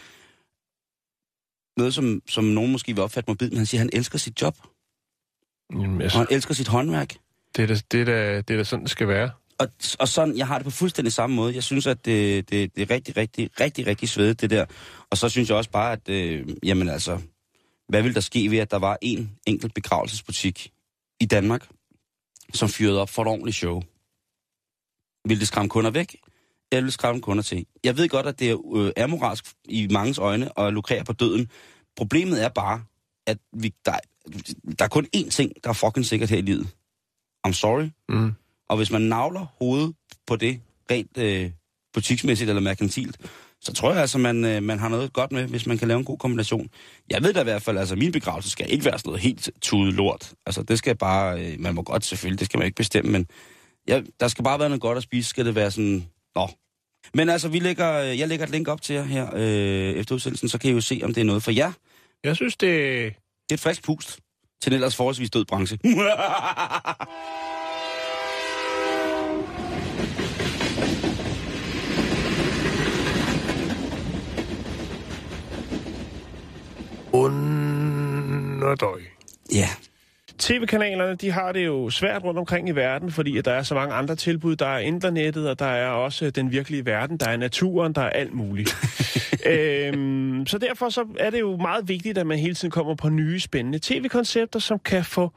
[1.77, 4.41] noget, som, som nogen måske vil opfatte mobil, men han siger, at han elsker sit
[4.41, 4.57] job,
[5.73, 7.15] Jamen, og altså, han elsker sit håndværk.
[7.55, 9.31] det, er da, det, er da, det er da sådan, det skal være.
[9.59, 9.67] Og,
[9.99, 11.55] og sådan, jeg har det på fuldstændig samme måde.
[11.55, 14.65] Jeg synes, at det, det, det er rigtig, rigtig, rigtig, rigtig svedigt, det der.
[15.09, 17.19] Og så synes jeg også bare, at, øh, jamen altså,
[17.89, 20.71] hvad vil der ske ved, at der var en enkelt begravelsesbutik
[21.19, 21.67] i Danmark,
[22.53, 23.81] som fyrede op for et ordentligt show?
[25.27, 26.15] Vil det skræmme kunder væk,
[26.71, 27.65] eller vil det skræmme kunder til?
[27.83, 31.49] Jeg ved godt, at det er øh, amoralsk i mangens øjne at lukrere på døden.
[31.97, 32.83] Problemet er bare,
[33.27, 33.95] at vi, der,
[34.79, 36.67] der er kun én ting, der er fucking sikkert her i livet.
[37.47, 38.33] I'm sorry, Mm.
[38.69, 39.95] og hvis man navler hovedet
[40.27, 40.61] på det,
[40.91, 41.51] rent øh,
[41.93, 43.17] butiksmæssigt eller merkantilt,
[43.61, 45.97] så tror jeg altså, man, øh, man har noget godt med, hvis man kan lave
[45.97, 46.69] en god kombination.
[47.09, 49.49] Jeg ved da i hvert fald, altså min begravelse skal ikke være sådan noget helt
[49.61, 50.33] tudet lort.
[50.45, 53.27] Altså det skal bare, øh, man må godt selvfølgelig, det skal man ikke bestemme, men
[53.87, 56.49] jeg, der skal bare være noget godt at spise, skal det være sådan, nå.
[57.13, 60.15] Men altså, vi lægger, øh, jeg lægger et link op til jer her øh, efter
[60.15, 61.71] udsendelsen, så kan I jo se, om det er noget for jer.
[62.23, 62.69] Jeg synes, det,
[63.49, 64.19] Det er et frisk pust
[64.61, 65.79] til en ellers forholdsvis død branche.
[77.13, 79.01] underdøj.
[79.53, 79.69] ja,
[80.43, 83.75] TV-kanalerne, de har det jo svært rundt omkring i verden, fordi at der er så
[83.75, 84.55] mange andre tilbud.
[84.55, 88.09] Der er internettet, og der er også den virkelige verden, der er naturen, der er
[88.09, 88.75] alt muligt.
[89.45, 93.09] øhm, så derfor så er det jo meget vigtigt, at man hele tiden kommer på
[93.09, 95.31] nye, spændende tv-koncepter, som kan få,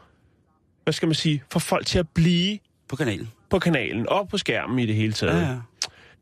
[0.85, 3.31] hvad skal man sige, få folk til at blive på kanalen.
[3.51, 5.41] på kanalen og på skærmen i det hele taget.
[5.41, 5.57] Ja, ja.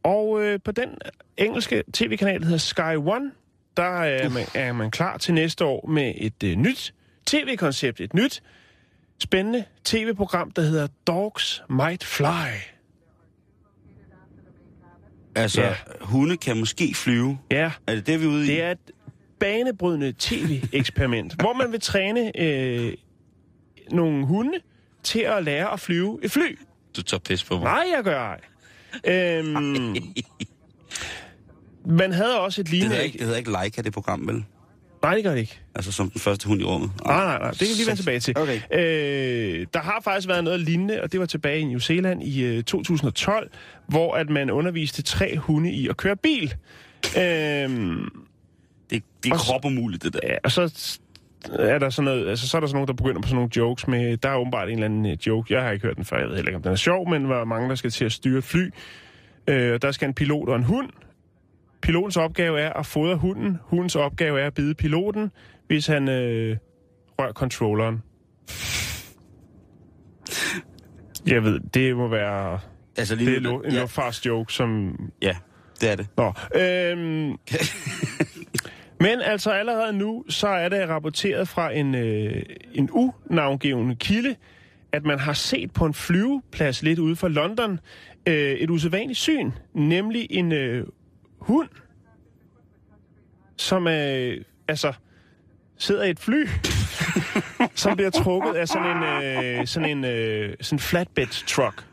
[0.02, 0.88] Og øh, på den
[1.36, 3.30] engelske tv-kanal, der hedder Sky One,
[3.76, 6.94] der er man, er man klar til næste år med et øh, nyt
[7.26, 8.42] tv-koncept, et nyt
[9.24, 12.24] spændende tv-program, der hedder Dogs Might Fly.
[15.34, 15.74] Altså, Ja.
[16.00, 17.38] hunde kan måske flyve.
[17.50, 18.46] Ja, Er det det, vi er ude i?
[18.46, 18.78] det er et
[19.40, 22.92] banebrydende tv-eksperiment, hvor man vil træne øh,
[23.90, 24.58] nogle hunde
[25.02, 26.58] til at lære at flyve et fly.
[26.96, 27.64] Du tager pis på mig.
[27.64, 28.40] Nej, jeg gør ej.
[29.04, 29.96] Øhm,
[32.00, 32.90] man havde også et Det lignende...
[32.94, 34.44] hedder, ikke, det hedder ikke Leica, det program, vel?
[35.04, 35.60] Nej, det gør det ikke.
[35.74, 36.90] Altså som den første hund i rummet.
[37.06, 37.50] Nej, nej, nej.
[37.50, 38.38] Det kan vi lige vende tilbage til.
[38.38, 38.60] Okay.
[38.72, 42.44] Øh, der har faktisk været noget lignende, og det var tilbage i New Zealand i
[42.44, 43.50] øh, 2012,
[43.86, 46.54] hvor at man underviste tre hunde i at køre bil.
[47.18, 47.22] Øh,
[48.90, 50.20] Det, det er kropumuligt, det der.
[50.22, 50.60] ja, og så
[51.52, 53.50] er der sådan noget, altså så er der sådan nogen, der begynder på sådan nogle
[53.56, 56.04] jokes med, der er åbenbart en eller anden øh, joke, jeg har ikke hørt den
[56.04, 58.04] før, jeg ved heller ikke, om den er sjov, men hvor mange, der skal til
[58.04, 58.70] at styre et fly.
[59.48, 60.88] Øh, der skal en pilot og en hund.
[61.84, 63.58] Pilotens opgave er at fodre hunden.
[63.62, 65.30] Hundens opgave er at bide piloten,
[65.66, 66.56] hvis han øh,
[67.18, 68.02] rører controlleren.
[71.26, 72.58] Jeg ved, det må være...
[72.98, 74.96] Altså, lige Det er nu- en ja, luftfarts joke, som...
[75.22, 75.36] ja,
[75.80, 76.06] det er det.
[76.16, 77.36] Nå, øhm,
[79.00, 84.36] men altså allerede nu, så er det rapporteret fra en, øh, en unavngivende kilde,
[84.92, 87.80] at man har set på en flyveplads lidt ude for London
[88.28, 90.86] øh, et usædvanligt syn, nemlig en øh,
[91.46, 91.68] hund,
[93.56, 94.34] som er,
[94.68, 94.92] altså,
[95.78, 96.46] sidder i et fly,
[97.74, 101.84] som bliver trukket af sådan en, øh, sådan en øh, sådan flatbed truck.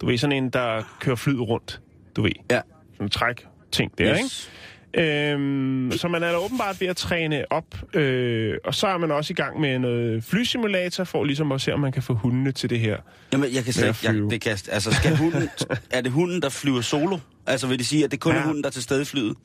[0.00, 1.80] Du ved, sådan en, der kører flyet rundt.
[2.16, 2.60] Du ved, Ja.
[2.92, 4.20] sådan en træk ting der, Yes.
[4.20, 4.50] yes.
[4.96, 9.10] Øhm, så man er da åbenbart ved at træne op, øh, og så er man
[9.10, 12.52] også i gang med noget flysimulator, for ligesom at se, om man kan få hundene
[12.52, 12.96] til det her.
[13.32, 14.08] Jamen, jeg kan slet ikke...
[14.08, 15.48] at Jeg, det kan, altså, skal hunden,
[15.90, 17.18] er det hunden, der flyver solo?
[17.46, 18.38] Altså, vil det sige, at det kun ja.
[18.40, 19.36] er hunden, der er til stede i flyet?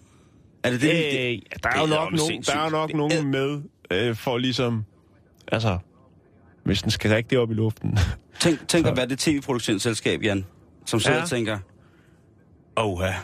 [0.64, 0.90] Er det det?
[0.92, 3.62] det, Øh, der, er det jo er nok nogen, der er nok Det nogen med,
[3.92, 4.84] øh, for ligesom,
[5.52, 5.78] altså,
[6.64, 7.98] hvis den skal rigtig op i luften.
[8.40, 10.46] Tænk, tænk at være det tv-produktionsselskab, Jan,
[10.86, 11.24] som sidder ja.
[11.24, 11.58] Og tænker,
[12.78, 13.16] åh ja,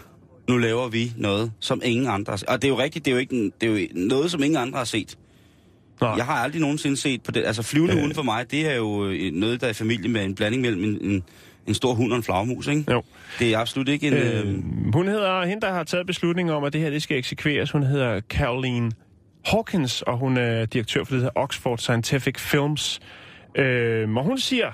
[0.50, 2.48] nu laver vi noget, som ingen andre har set.
[2.50, 4.44] Og det er jo rigtigt, det er jo, ikke, en- det er jo noget, som
[4.44, 5.18] ingen andre har set.
[6.02, 7.44] Nå, Jeg har aldrig nogensinde set på det.
[7.46, 7.98] Altså flyvende øh.
[7.98, 8.02] Øh.
[8.04, 10.62] hunde for mig, det er jo øh, noget, der er i familie med en blanding
[10.62, 11.24] mellem en, en,
[11.68, 12.92] en stor hund og en flagmus, ikke?
[12.92, 13.04] Jo.
[13.40, 14.14] Det er absolut ikke en...
[14.14, 17.18] Øh, Øh, hun hedder, hende der har taget beslutningen om, at det her det skal
[17.18, 18.92] eksekveres, hun hedder Caroline
[19.46, 23.00] Hawkins, og hun er direktør for det her Oxford Scientific Films.
[23.56, 24.72] Øh, og hun siger,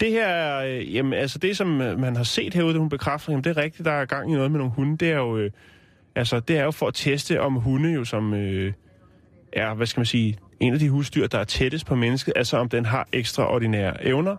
[0.00, 3.32] det her, øh, jamen altså det som øh, man har set herude, det hun bekræfter,
[3.32, 5.38] jamen det er rigtigt, der er gang i noget med nogle hunde, det er jo,
[5.38, 5.50] øh,
[6.14, 8.72] altså det er jo for at teste om hunde jo som øh,
[9.52, 12.56] er, hvad skal man sige, en af de husdyr, der er tættest på mennesket, altså
[12.56, 14.36] om den har ekstraordinære evner,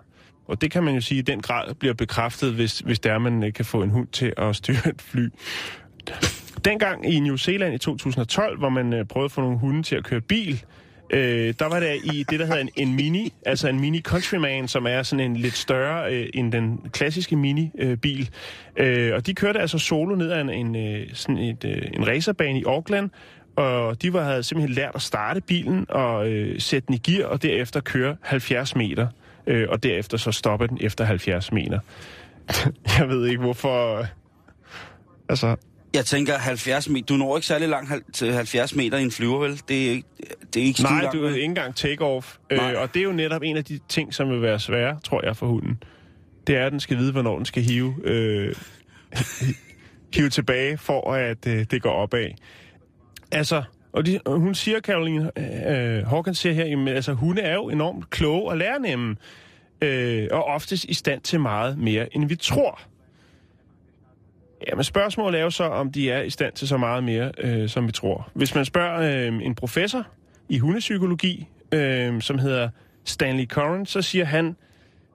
[0.50, 3.44] og det kan man jo sige, i den grad bliver bekræftet, hvis, hvis der man
[3.44, 5.30] øh, kan få en hund til at styre et fly.
[6.66, 9.96] Dengang i New Zealand i 2012, hvor man øh, prøvede at få nogle hunde til
[9.96, 10.64] at køre bil,
[11.10, 14.68] øh, der var der i det, der hedder en, en Mini, altså en Mini Countryman,
[14.68, 17.90] som er sådan en lidt større øh, end den klassiske Mini-bil.
[17.90, 18.30] Øh, bil.
[18.78, 22.08] øh, og de kørte altså solo ned ad en, en, øh, sådan et, øh, en
[22.08, 23.10] racerbane i Auckland,
[23.56, 27.28] og de var, havde simpelthen lært at starte bilen og øh, sætte den i gear,
[27.28, 29.08] og derefter køre 70 meter,
[29.50, 31.80] øh, og derefter så stoppe den efter 70 meter.
[33.00, 34.06] Jeg ved ikke, hvorfor...
[35.30, 35.56] Altså,
[35.94, 37.06] jeg tænker, 70 meter...
[37.06, 39.62] Du når ikke særlig langt til 70 meter i en flyver, vel?
[39.68, 40.08] Det er ikke,
[40.54, 42.38] det er ikke Nej, langt, du er ikke engang take-off.
[42.50, 45.26] Øh, og det er jo netop en af de ting, som vil være svære, tror
[45.26, 45.84] jeg, for hunden.
[46.48, 48.56] Det er, at den skal vide, hvornår den skal hive, øh,
[50.16, 52.30] hive tilbage, for at øh, det går opad.
[53.32, 57.42] Altså, og, de, og hun siger, Caroline øh, øh, Hawkins siger her, jamen, altså, hunde
[57.42, 59.16] er jo enormt kloge og lærernemme,
[59.82, 62.80] øh, og oftest i stand til meget mere, end vi tror.
[64.68, 67.70] Jamen spørgsmålet er jo så, om de er i stand til så meget mere, øh,
[67.70, 68.30] som vi tror.
[68.34, 70.08] Hvis man spørger øh, en professor
[70.50, 72.70] i hundepsykologi, øh, som hedder
[73.04, 74.56] Stanley Curran, så siger han,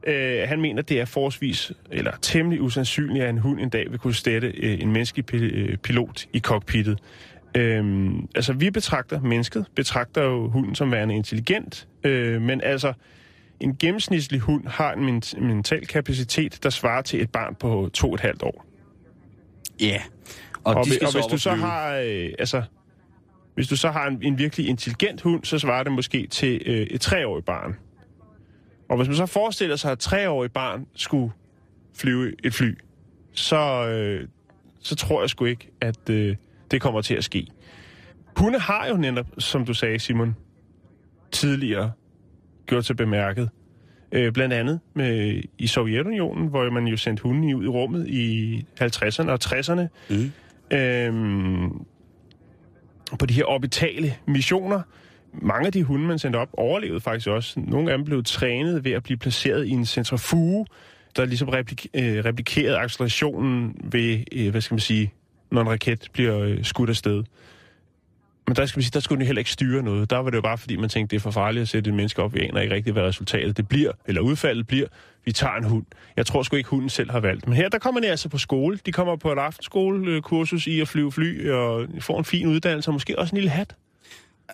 [0.07, 3.99] øh, han mener, det er forholdsvis, eller temmelig usandsynligt, at en hund en dag vil
[3.99, 6.99] kunne stætte øh, en menneskelig øh, pilot i cockpittet.
[7.57, 12.93] Øh, altså, vi betragter mennesket, betragter jo hunden som værende intelligent, øh, men altså,
[13.61, 18.09] en gennemsnitlig hund har en ment- mental kapacitet, der svarer til et barn på to
[18.09, 18.67] og et halvt år.
[19.81, 20.03] Ja.
[20.65, 22.63] Og, Og, de og, skal og så hvis du så har, øh, altså,
[23.55, 26.75] hvis du så har en, en virkelig intelligent hund, så svarer det måske til øh,
[26.75, 27.77] et treårigt barn.
[28.89, 31.33] Og hvis man så forestiller sig, at et treårigt barn skulle
[31.95, 32.79] flyve et fly,
[33.33, 34.29] så, øh,
[34.81, 36.37] så tror jeg sgu ikke, at øh,
[36.75, 37.47] det kommer til at ske.
[38.37, 40.37] Hunde har jo netop, som du sagde, Simon,
[41.33, 41.93] tidligere
[42.67, 43.51] gjort sig bemærket.
[44.13, 48.67] Øh, blandt andet med, i Sovjetunionen, hvor man jo sendte hunde ud i rummet i
[48.81, 49.83] 50'erne og 60'erne.
[50.11, 50.33] Mm.
[50.77, 51.85] Øhm,
[53.19, 54.83] på de her orbitale missioner.
[55.33, 57.61] Mange af de hunde, man sendte op, overlevede faktisk også.
[57.61, 60.67] Nogle af dem blev trænet ved at blive placeret i en centrifuge,
[61.17, 65.13] der ligesom replik- øh, replikerede accelerationen ved, øh, hvad skal man sige,
[65.55, 67.25] når en raket bliver øh, skudt afsted.
[68.47, 70.11] Men der skal man sige, der skulle den heller ikke styre noget.
[70.11, 71.95] Der var det jo bare, fordi man tænkte, det er for farligt at sætte et
[71.95, 72.35] menneske op.
[72.35, 74.87] Vi aner ikke rigtigt, hvad resultatet det bliver, eller udfaldet bliver.
[75.25, 75.85] Vi tager en hund.
[76.17, 77.47] Jeg tror sgu ikke, hunden selv har valgt.
[77.47, 78.79] Men her, der kommer de altså på skole.
[78.87, 82.93] De kommer på et aftenskolekursus i at flyve fly, og får en fin uddannelse, og
[82.93, 83.75] måske også en lille hat.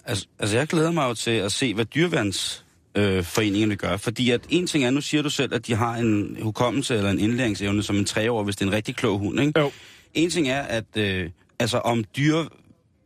[0.04, 3.96] Altså, altså, jeg glæder mig jo til at se, hvad dyreværns øh, foreningerne gør.
[3.96, 7.10] Fordi at en ting er, nu siger du selv, at de har en hukommelse eller
[7.10, 9.60] en indlæringsevne som en treår, hvis det er en rigtig klog hund, ikke?
[9.60, 9.70] Jo.
[10.14, 12.48] En ting er, at øh, altså, om, dyre,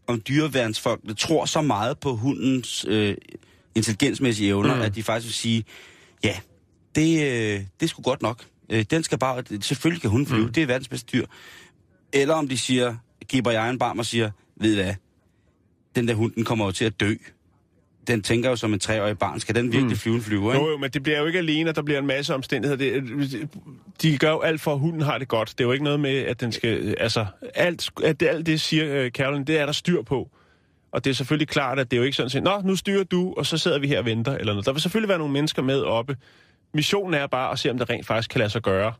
[0.07, 3.17] om dyreværnsfolk tror så meget på hundens øh,
[3.75, 4.81] intelligensmæssige evner, mm.
[4.81, 5.65] at de faktisk vil sige,
[6.25, 6.37] ja,
[6.95, 8.45] det, øh, det er sgu godt nok.
[8.69, 10.53] Øh, den skal bare, selvfølgelig kan hun flyve, mm.
[10.53, 11.27] det er verdens bedste dyr.
[12.13, 12.97] Eller om de siger,
[13.29, 14.95] giver jeg en barm og siger, ved hvad,
[15.97, 17.15] den der hund, den kommer jo til at dø.
[18.07, 19.97] Den tænker jo som en treårig barn, skal den virkelig mm.
[19.97, 20.65] flyve en flyver, ikke?
[20.65, 23.01] Jo, jo, men det bliver jo ikke alene, at der bliver en masse omstændigheder.
[23.01, 23.49] Det,
[24.03, 25.49] de gør jo alt for, at hunden har det godt.
[25.49, 26.97] Det er jo ikke noget med, at den skal...
[27.01, 30.31] Altså, alt, at det, alt det, siger uh, Caroline, det er der styr på.
[30.93, 33.05] Og det er selvfølgelig klart, at det er jo ikke sådan, at Nå, nu styrer
[33.05, 34.37] du, og så sidder vi her og venter.
[34.37, 34.67] Eller noget.
[34.67, 36.17] Der vil selvfølgelig være nogle mennesker med oppe.
[36.75, 38.93] Missionen er bare at se, om det rent faktisk kan lade sig gøre.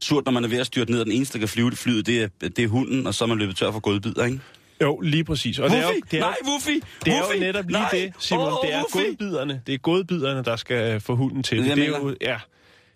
[0.00, 1.78] Surt, når man er ved at styrte ned, og den eneste, der kan flyve det
[1.78, 4.40] flyet, det er, det er hunden, og så er man løbet tør for godbidder, ikke?
[4.82, 5.58] Jo, lige præcis.
[5.58, 5.76] Og Wuffy!
[5.76, 6.80] det er jo, det er, Nej, Wuffy!
[7.04, 7.88] Det er jo netop lige Nej!
[7.92, 8.46] det, Simon.
[8.46, 9.08] Åh, det er Wuffy!
[9.08, 9.62] godbiderne.
[9.66, 11.70] Det er godbiderne, der skal få hunden til Det det.
[11.72, 12.38] er Det det, er jo, ja.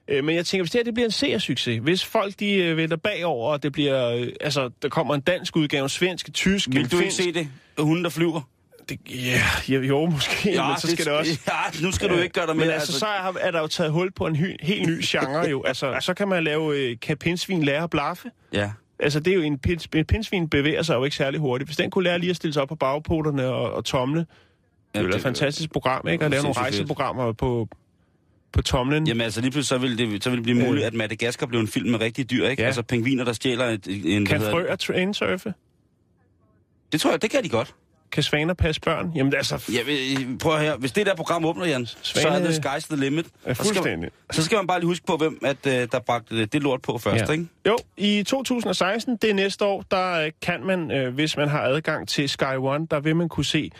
[0.08, 2.76] Øh, men jeg tænker, hvis det her det bliver en seersucces, hvis folk de øh,
[2.76, 6.32] vender bagover, og det bliver, øh, altså, der kommer en dansk udgave, en svensk, en
[6.32, 7.48] tysk, Vil en du ikke finsk, se det?
[7.78, 8.40] Hunden, der flyver?
[8.88, 11.38] Det, ja, ja, jo, måske, ja, men så skal det, også...
[11.48, 12.64] Ja, nu skal du ikke gøre dig med.
[12.64, 15.38] Men altså, så er, er der jo taget hul på en hy, helt ny genre
[15.50, 15.62] jo.
[15.62, 18.30] Altså, så kan man lave, øh, kan pindsvin lære at blaffe?
[18.52, 18.70] Ja.
[18.98, 21.68] Altså, det er jo en, pins, en pindsvin bevæger sig jo ikke særlig hurtigt.
[21.68, 24.26] Hvis den kunne lære lige at stille sig op på bagpoterne og, og tomle, det
[24.94, 26.24] Ja, ville det- et fantastisk program, ikke?
[26.24, 27.68] At lave nogle rejseprogrammer på,
[28.52, 29.06] på tomlen.
[29.06, 30.86] Jamen altså lige pludselig så vil det, så vil det blive muligt, Øh.
[30.86, 32.62] at Madagaskar bliver en film med rigtige dyr, ikke?
[32.62, 32.66] Ja.
[32.66, 33.86] Altså pingviner, der stjæler et,
[34.16, 34.26] en...
[34.26, 35.54] kan frøer trainsurfe?
[36.92, 37.74] det tror jeg, det kan de godt.
[38.12, 39.12] Kan svaner passe børn?
[39.16, 39.72] Jamen, det er altså...
[39.72, 40.76] Ja, vil- prøv at høre.
[40.76, 43.26] Hvis det der program åbner, Jan, så Svane- er det sky's the limit.
[43.46, 44.10] Ja, Så skal, fuldstændig.
[44.32, 46.82] så skal man bare lige huske på, hvem at, øh, der bragte det, det lort
[46.82, 47.32] på først, Ja.
[47.32, 47.46] ikke?
[47.66, 51.60] Jo, i 2016, det er næste år, der øh, kan man, øh, hvis man har
[51.62, 53.70] adgang til Sky One, der vil man kunne se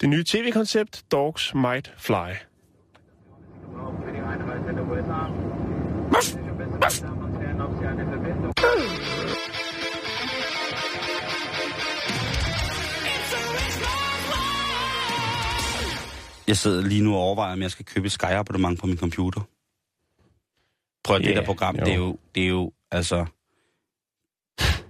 [0.00, 2.14] det nye tv-koncept Dogs Might Fly.
[16.48, 19.40] Jeg sidder lige nu og overvejer, om jeg skal købe et Sky-abonnement på min computer.
[21.04, 21.84] Prøv at Ja, det der program, jo.
[21.84, 23.26] det er jo, det er jo, altså...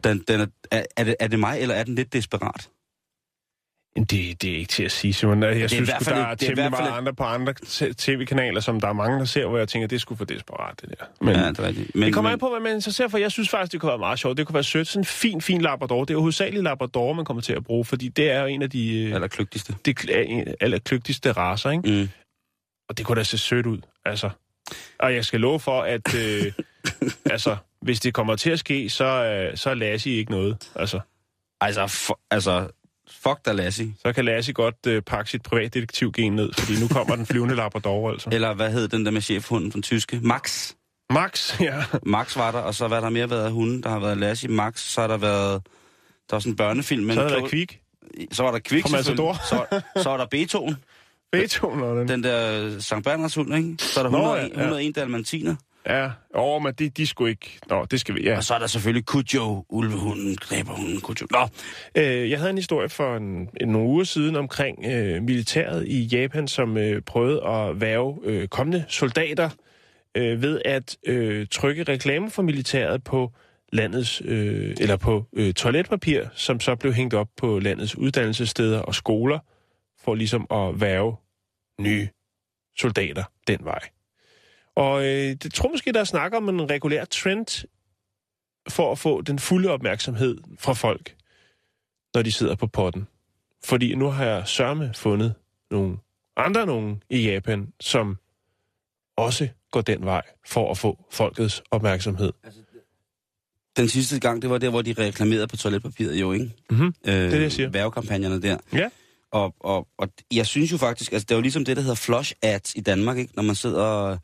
[0.05, 2.71] Den, den er, er, er, det, er det mig, eller er den lidt desperat?
[3.97, 5.43] Det, det er ikke til at sige, Simon.
[5.43, 7.55] Jeg i synes, der er det i temmelig meget et- andre på andre
[7.99, 10.89] tv-kanaler, som der er mange, der ser, hvor jeg tænker, det skulle for desperat, det
[10.99, 11.05] der.
[11.21, 11.95] Men ja, det er rigtigt.
[11.95, 13.19] Men, det kommer an men, på, hvad man interesserer for.
[13.19, 14.37] Jeg synes faktisk, det kunne være meget sjovt.
[14.37, 14.89] Det kunne være sødt.
[14.89, 16.01] Sådan en fin, fin labrador.
[16.05, 18.63] Det er jo hovedsageligt labrador, man kommer til at bruge, fordi det er jo en
[18.63, 19.75] af de øh, Eller kløgtigste.
[19.85, 21.91] det er en- allerkløgtigste raser, ikke?
[22.03, 22.09] Mm.
[22.89, 24.31] Og det kunne da se sødt ud, altså.
[24.99, 26.53] Og jeg skal love for, at øh,
[27.35, 30.71] altså, hvis det kommer til at ske, så, øh, så er Lassie ikke noget.
[30.75, 31.01] Altså,
[31.61, 32.69] Altså, for, altså,
[33.11, 33.95] fuck da Lassie.
[34.07, 38.11] så kan Lassie godt øh, pakke sit privatdetektivgen ned, fordi nu kommer den flyvende Labrador,
[38.11, 38.29] altså.
[38.33, 40.21] Eller hvad hed den der med chefhunden fra tyske?
[40.23, 40.73] Max.
[41.11, 41.85] Max, ja.
[42.03, 43.83] Max var der, og så hvad der mere været af hunden.
[43.83, 45.63] Der har været Lassie, Max, så har der været...
[46.31, 47.05] Der var sådan en børnefilm.
[47.05, 47.81] med Så er der klog- Kvik.
[48.33, 48.87] Så var der Kvik.
[48.87, 49.03] Så,
[50.03, 50.77] så var der Beethoven,
[51.33, 52.09] Beethoven og den.
[52.09, 53.77] den der Sankt Bernards hund, ikke?
[53.79, 54.61] Så er der Nå, 100, ja, ja.
[54.61, 55.57] 101 dalmatiner.
[55.87, 57.59] Ja, over, men de, de skulle ikke...
[57.69, 58.37] Nå, det skal vi, ja.
[58.37, 61.27] Og så er der selvfølgelig Kujo, ulvehunden, dræberhunden, Kujo.
[61.31, 61.49] Nå,
[61.95, 66.05] Øh, jeg havde en historie for en, en, nogle uger siden omkring øh, militæret i
[66.05, 69.51] Japan, som øh, prøvede at værve øh, kommende soldater
[70.15, 73.33] øh, ved at øh, trykke reklamer for militæret på
[73.73, 78.95] landets øh, eller på øh, toiletpapir, som så blev hængt op på landets uddannelsessteder og
[78.95, 79.39] skoler
[80.05, 81.17] for ligesom at værve
[81.81, 82.09] nye
[82.79, 83.81] soldater den vej.
[84.79, 87.67] Og øh, det tror måske, der er snak om en regulær trend
[88.69, 91.15] for at få den fulde opmærksomhed fra folk
[92.15, 93.07] når de sidder på potten.
[93.65, 95.35] Fordi nu har jeg sørme fundet
[95.71, 95.97] nogle
[96.37, 98.17] andre nogen i Japan, som
[99.17, 102.33] også går den vej for at få folkets opmærksomhed.
[103.77, 106.51] den sidste gang, det var der, hvor de reklamerede på toiletpapiret jo, ikke?
[106.71, 106.87] Mhm.
[106.87, 107.69] Øh, Det er det, jeg siger.
[107.69, 108.57] Værvekampagnerne der.
[108.73, 108.89] Ja.
[109.31, 111.97] Og, og, og jeg synes jo faktisk, altså det er jo ligesom det, der hedder
[111.97, 113.33] flush ads i Danmark, ikke?
[113.37, 114.19] Når man sidder,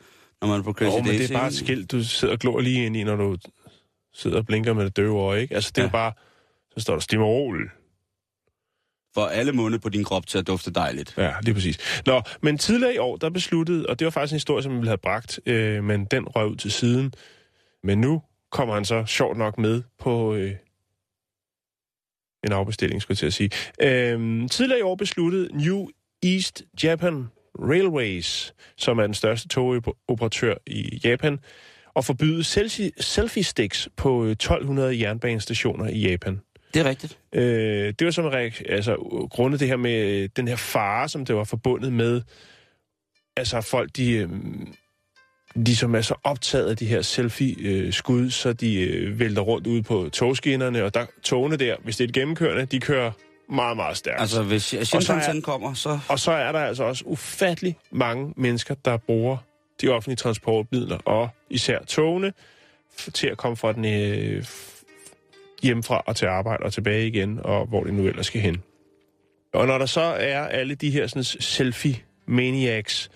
[0.46, 1.22] når man er på Crazy men Daisy.
[1.22, 3.36] det er bare et skilt, du sidder og glor lige ind i, når du
[4.12, 5.54] sidder og blinker med det døve øje, ikke?
[5.54, 5.86] Altså, det er Ja.
[5.88, 6.12] jo bare...
[6.76, 7.70] Så står der Stimorol.
[9.14, 11.14] For alle munde på din krop til at dufte dejligt.
[11.18, 12.02] Ja, lige præcis.
[12.06, 14.76] Nå, men tidligere i år, der besluttede, og det var faktisk en historie, som vi
[14.76, 17.12] ville have bragt, øh, men den røg ud til siden.
[17.82, 20.52] Men nu kommer han så sjovt nok med på øh,
[22.44, 23.50] en afbestilling, skulle jeg til at sige.
[24.12, 25.86] Øh, tidligere i år besluttede New
[26.22, 27.26] East Japan
[27.58, 31.38] Railways, som er den største togoperatør i Japan,
[31.96, 36.40] at forbyde selfie, selfie sticks på øh, 1200 jernbanestationer i Japan.
[36.74, 37.18] Det er rigtigt.
[37.32, 38.32] Øh, det var som
[38.68, 38.96] altså,
[39.30, 42.22] grundet det her med øh, den her fare, som det var forbundet med,
[43.36, 44.28] altså folk, de, øh,
[45.66, 49.82] de som er så optaget af de her selfie-skud, så de øh, vælter rundt ude
[49.82, 53.12] på togskinnerne, og der, togene der, hvis det er et gennemkørende, de kører
[53.48, 54.20] meget, meget stærkt.
[54.20, 55.98] Altså, hvis chimpansen kommer, så...
[56.08, 59.36] Og så er der altså også ufattelig mange mennesker, der bruger
[59.80, 62.32] de offentlige transportmidler, og især togene,
[62.96, 64.44] til at komme fra den øh,
[65.62, 68.62] hjemmefra og til arbejde og tilbage igen, og hvor det nu ellers skal hen.
[69.52, 73.10] Og når der så er alle de her sådan, selfie-maniacs,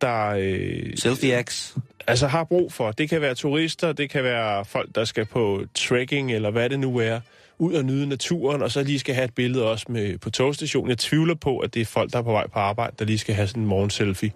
[0.00, 1.76] der øh, Selfie-ax.
[2.06, 5.64] altså har brug for, det kan være turister, det kan være folk, der skal på
[5.74, 7.20] trekking, eller hvad det nu er,
[7.60, 10.88] ud og nyde naturen, og så lige skal have et billede også med, på togstationen.
[10.88, 13.18] Jeg tvivler på, at det er folk, der er på vej på arbejde, der lige
[13.18, 14.32] skal have sådan en morgenselfie.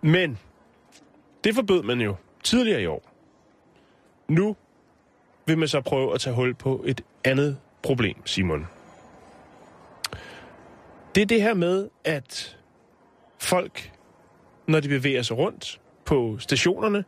[0.00, 0.38] Men
[1.44, 3.12] det forbød man jo tidligere i år.
[4.28, 4.56] Nu
[5.46, 8.66] vil man så prøve at tage hul på et andet problem, Simon.
[11.14, 12.56] Det er det her med, at
[13.38, 13.92] folk,
[14.66, 17.04] når de bevæger sig rundt, på stationerne.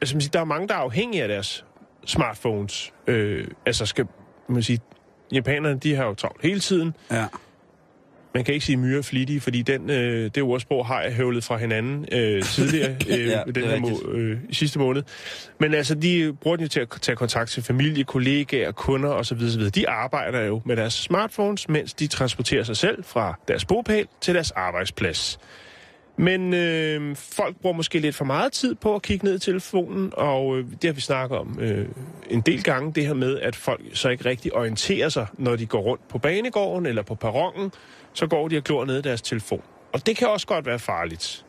[0.00, 1.64] Altså, man siger, der er mange, der er afhængige af deres
[2.08, 2.92] smartphones.
[3.06, 4.06] Øh, altså, skal
[4.48, 4.80] man sige,
[5.32, 6.94] japanerne, de har jo travlt hele tiden.
[7.10, 7.26] Ja.
[8.34, 11.56] Man kan ikke sige myre flittige, fordi den, øh, det ordsprog har jeg høvlet fra
[11.56, 15.02] hinanden øh, tidligere øh, Ja, den er her må, øh, i sidste måned.
[15.60, 19.38] Men altså, de bruger den jo til at tage kontakt til familie, kollegaer, kunder osv.
[19.46, 19.70] osv.
[19.70, 24.34] De arbejder jo med deres smartphones, mens de transporterer sig selv fra deres bopæl til
[24.34, 25.38] deres arbejdsplads.
[26.18, 30.12] Men øh, folk bruger måske lidt for meget tid på at kigge ned i telefonen,
[30.16, 31.88] og øh, det har vi snakket om øh,
[32.30, 35.66] en del gange, det her med, at folk så ikke rigtig orienterer sig, når de
[35.66, 37.72] går rundt på banegården eller på perronen,
[38.12, 39.62] så går de og glor ned i deres telefon.
[39.92, 41.44] Og det kan også godt være farligt.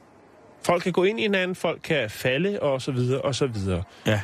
[0.64, 3.84] Folk kan gå ind i hinanden, folk kan falde, og så videre, og så videre.
[4.06, 4.22] Ja.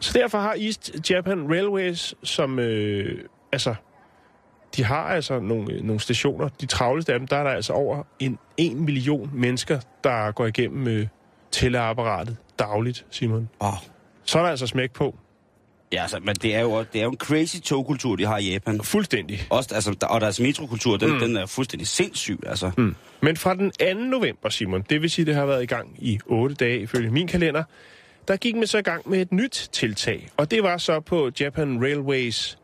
[0.00, 3.18] Så derfor har East Japan Railways, som øh,
[3.52, 3.74] altså,
[4.76, 8.02] de har altså nogle, nogle stationer, de travleste af dem, der er der altså over
[8.18, 11.06] en, en million mennesker, der går igennem øh,
[11.50, 13.48] tælleapparatet dagligt, Simon.
[13.62, 13.72] Wow.
[14.24, 15.16] Så er der altså smæk på.
[15.92, 18.52] Ja, altså, men det er jo, det er jo en crazy togkultur, de har i
[18.52, 18.80] Japan.
[18.82, 19.40] Fuldstændig.
[19.50, 21.18] Også, altså, der, og deres metrokultur, den, mm.
[21.18, 22.70] den er fuldstændig sindssyg, altså.
[22.78, 22.94] Mm.
[23.20, 23.94] Men fra den 2.
[23.94, 27.26] november, Simon, det vil sige, det har været i gang i 8 dage ifølge min
[27.26, 27.62] kalender,
[28.28, 30.28] der gik man så i gang med et nyt tiltag.
[30.36, 32.58] Og det var så på Japan Railways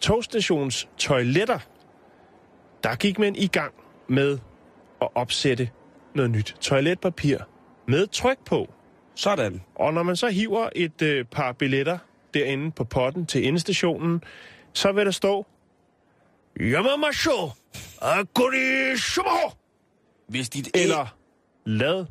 [0.00, 1.58] togstations toiletter.
[2.82, 3.74] Der gik man i gang
[4.08, 4.38] med
[5.02, 5.70] at opsætte
[6.14, 7.38] noget nyt toiletpapir
[7.86, 8.72] med tryk på.
[9.14, 9.62] Sådan.
[9.74, 11.98] Og når man så hiver et øh, par billetter
[12.34, 14.22] derinde på potten til endestationen,
[14.72, 15.46] så vil der stå
[16.60, 17.50] Yamamasho
[18.02, 19.50] Akuri Shumaho
[20.28, 21.16] Hvis dit eller
[21.64, 22.06] lad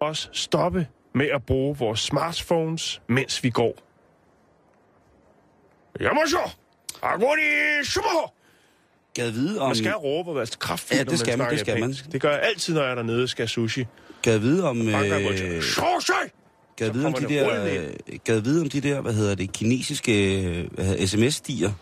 [0.00, 3.74] os stoppe med at bruge vores smartphones, mens vi går.
[6.00, 6.63] Yamasho!
[7.04, 8.26] Aguri Shumaho!
[9.14, 9.68] gad vide om...
[9.68, 11.94] Man skal råbe og være kraftig, Ja, det skal man, det skal man.
[12.12, 13.84] Det gør jeg altid, når jeg er dernede og skal sushi.
[14.22, 14.88] Gad vide om...
[14.88, 16.12] Øh, Sushi!
[16.76, 17.90] gad vide om de der...
[18.24, 20.42] gad vide om de der, hvad hedder det, kinesiske
[20.78, 21.72] øh, sms-stier,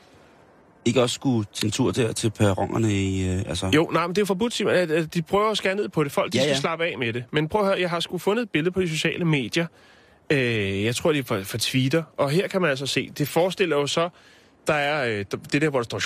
[0.85, 3.29] ikke også skulle til en tur der til perronerne i...
[3.29, 5.89] Øh, altså, Jo, nej, men det er forbudt, Simon, at, de prøver at skære ned
[5.89, 6.13] på det.
[6.13, 6.61] Folk, de Ja, skal ja.
[6.61, 7.25] slappe af med det.
[7.33, 9.67] Men prøv at høre, jeg har sgu fundet et billede på de sociale medier.
[10.31, 12.03] Øh, jeg tror, det er fra, fra Twitter.
[12.17, 14.09] Og her kan man altså se, det forestiller jo så,
[14.67, 15.99] der er øh, det der, hvor der står...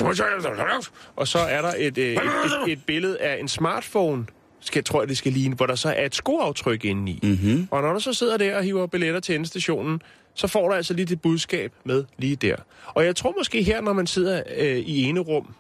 [1.17, 4.27] Og så er der et, øh, et, et, et billede af en smartphone,
[4.61, 7.21] skal, tror jeg, det skal ligne, hvor der så er et skoaftryk inde i.
[7.23, 7.69] Mm-hmm.
[7.71, 10.01] Og når du så sidder der og hiver billetter til endestationen,
[10.35, 12.57] så får du altså lige det budskab med lige der.
[12.87, 15.55] Og jeg tror måske her, når man sidder øh, i ene rum,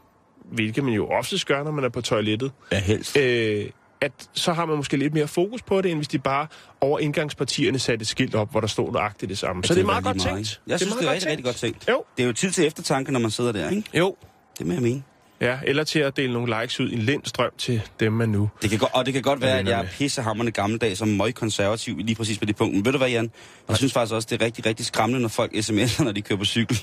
[0.44, 3.16] hvilket man jo oftest gør, når man er på toilettet, Ja, helst.
[3.16, 3.66] øh,
[4.01, 6.47] at så har man måske lidt mere fokus på det, end hvis de bare
[6.80, 9.64] over indgangspartierne satte et skilt op, hvor der stod nøjagtigt det samme.
[9.64, 10.61] Så det er meget godt lige tænkt.
[10.66, 11.88] Jeg synes, det er, rigtig, rigtig godt tænkt.
[11.88, 12.05] Jo.
[12.16, 13.84] Det er jo tid til eftertanke, når man sidder der, ikke?
[13.94, 14.16] Jo.
[14.59, 15.03] Det må jeg mene.
[15.40, 18.51] Ja, eller til at dele nogle likes ud i en lindstrøm til dem, man nu.
[18.62, 19.90] Det kan, go- og det kan godt være, at jeg er med.
[19.90, 22.74] pissehammerende gammeldag som møg konservativ lige præcis på det punkt.
[22.74, 23.30] Men ved du hvad, Jan?
[23.68, 26.38] Jeg synes faktisk også, det er rigtig, rigtig skræmmende, når folk sms'er, når de kører
[26.38, 26.78] på cykel.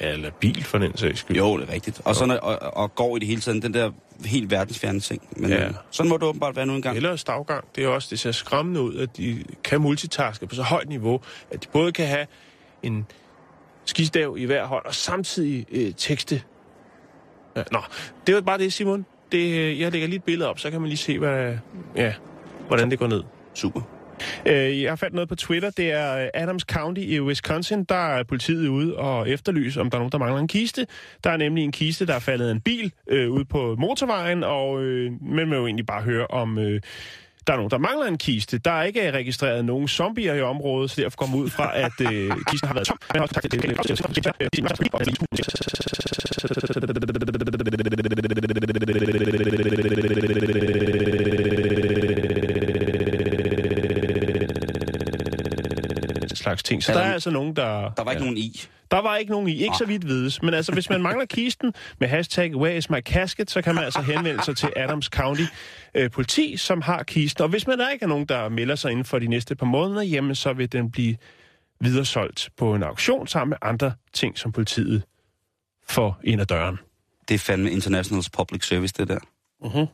[0.00, 1.36] Eller bil, for den sags skyld.
[1.36, 2.00] Jo, det er rigtigt.
[2.04, 3.90] Og, så, når, og, og går i det hele tiden, den der
[4.24, 5.22] helt verdensfjerne ting.
[5.36, 5.62] Men Ja.
[5.64, 5.68] ja.
[5.90, 6.96] sådan må det åbenbart være nu engang.
[6.96, 7.64] Eller stavgang.
[7.76, 11.20] Det er også, det ser skræmmende ud, at de kan multitaske på så højt niveau,
[11.50, 12.26] at de både kan have
[12.82, 13.06] en
[13.84, 16.42] skistav i hver hånd, og samtidig øh, tekste.
[17.56, 17.78] Ja, nå,
[18.26, 19.06] det var bare det, Simon.
[19.32, 21.56] Det, øh, jeg lægger lige et billede op, så kan man lige se, hvad,
[21.96, 22.14] ja,
[22.68, 23.22] hvordan det går ned.
[23.54, 23.80] Super.
[24.46, 25.70] Øh, jeg fandt noget på Twitter.
[25.70, 27.84] Det er øh, Adams County i Wisconsin.
[27.84, 30.86] Der er politiet ude og efterlyse, om der er nogen, der mangler en kiste.
[31.24, 34.82] Der er nemlig en kiste, der er faldet en bil øh, ude på motorvejen, og
[34.82, 36.80] øh, man vil jo egentlig bare høre, om øh,
[37.46, 38.58] der er nogen, der mangler en kiste.
[38.58, 41.92] Der er ikke øh, registreret nogen zombier i området, så derfor kommer ud fra, at
[42.00, 42.98] øh, kisten har været tom.
[43.12, 43.76] Men også tak til det
[56.34, 56.82] slags ting.
[56.82, 57.90] Så Er der der- er altså nogen, der...
[57.96, 58.24] Der var ikke ja.
[58.24, 58.60] nogen i.
[58.90, 60.42] Der var ikke nogen i, ikke så vidt vides.
[60.42, 63.84] Men altså, hvis man mangler kisten med hashtag Where is my casket, så kan man
[63.84, 65.42] altså henvende sig til Adams County
[65.94, 67.42] øh, politi, som har kisten.
[67.42, 69.66] Og hvis man der ikke er nogen, der melder sig inden for de næste par
[69.66, 71.16] måneder, jamen så vil den blive
[71.80, 75.02] videresolgt på en auktion sammen med andre ting, som politiet
[75.88, 76.78] får ind ad døren.
[77.28, 79.18] Det er fandme Internationals Public Service, det der.
[79.64, 79.86] Uh-huh.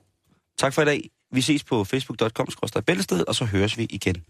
[0.59, 1.11] Tak for i dag.
[1.32, 2.46] Vi ses på facebook.com
[2.86, 4.24] bæltested, og så høres vi igen.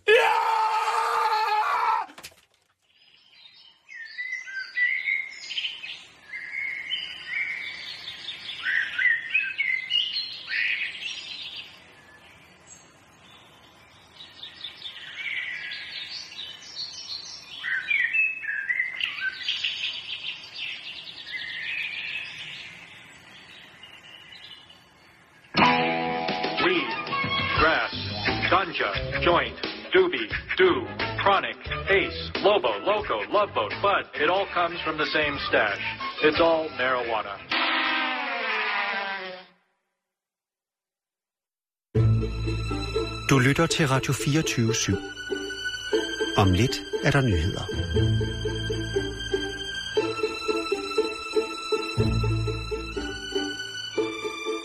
[34.90, 35.84] From the same stash.
[36.26, 37.34] It's all marijuana.
[43.30, 44.96] Du lytter til Radio 24 /7.
[46.36, 47.64] Om lidt er der nyheder.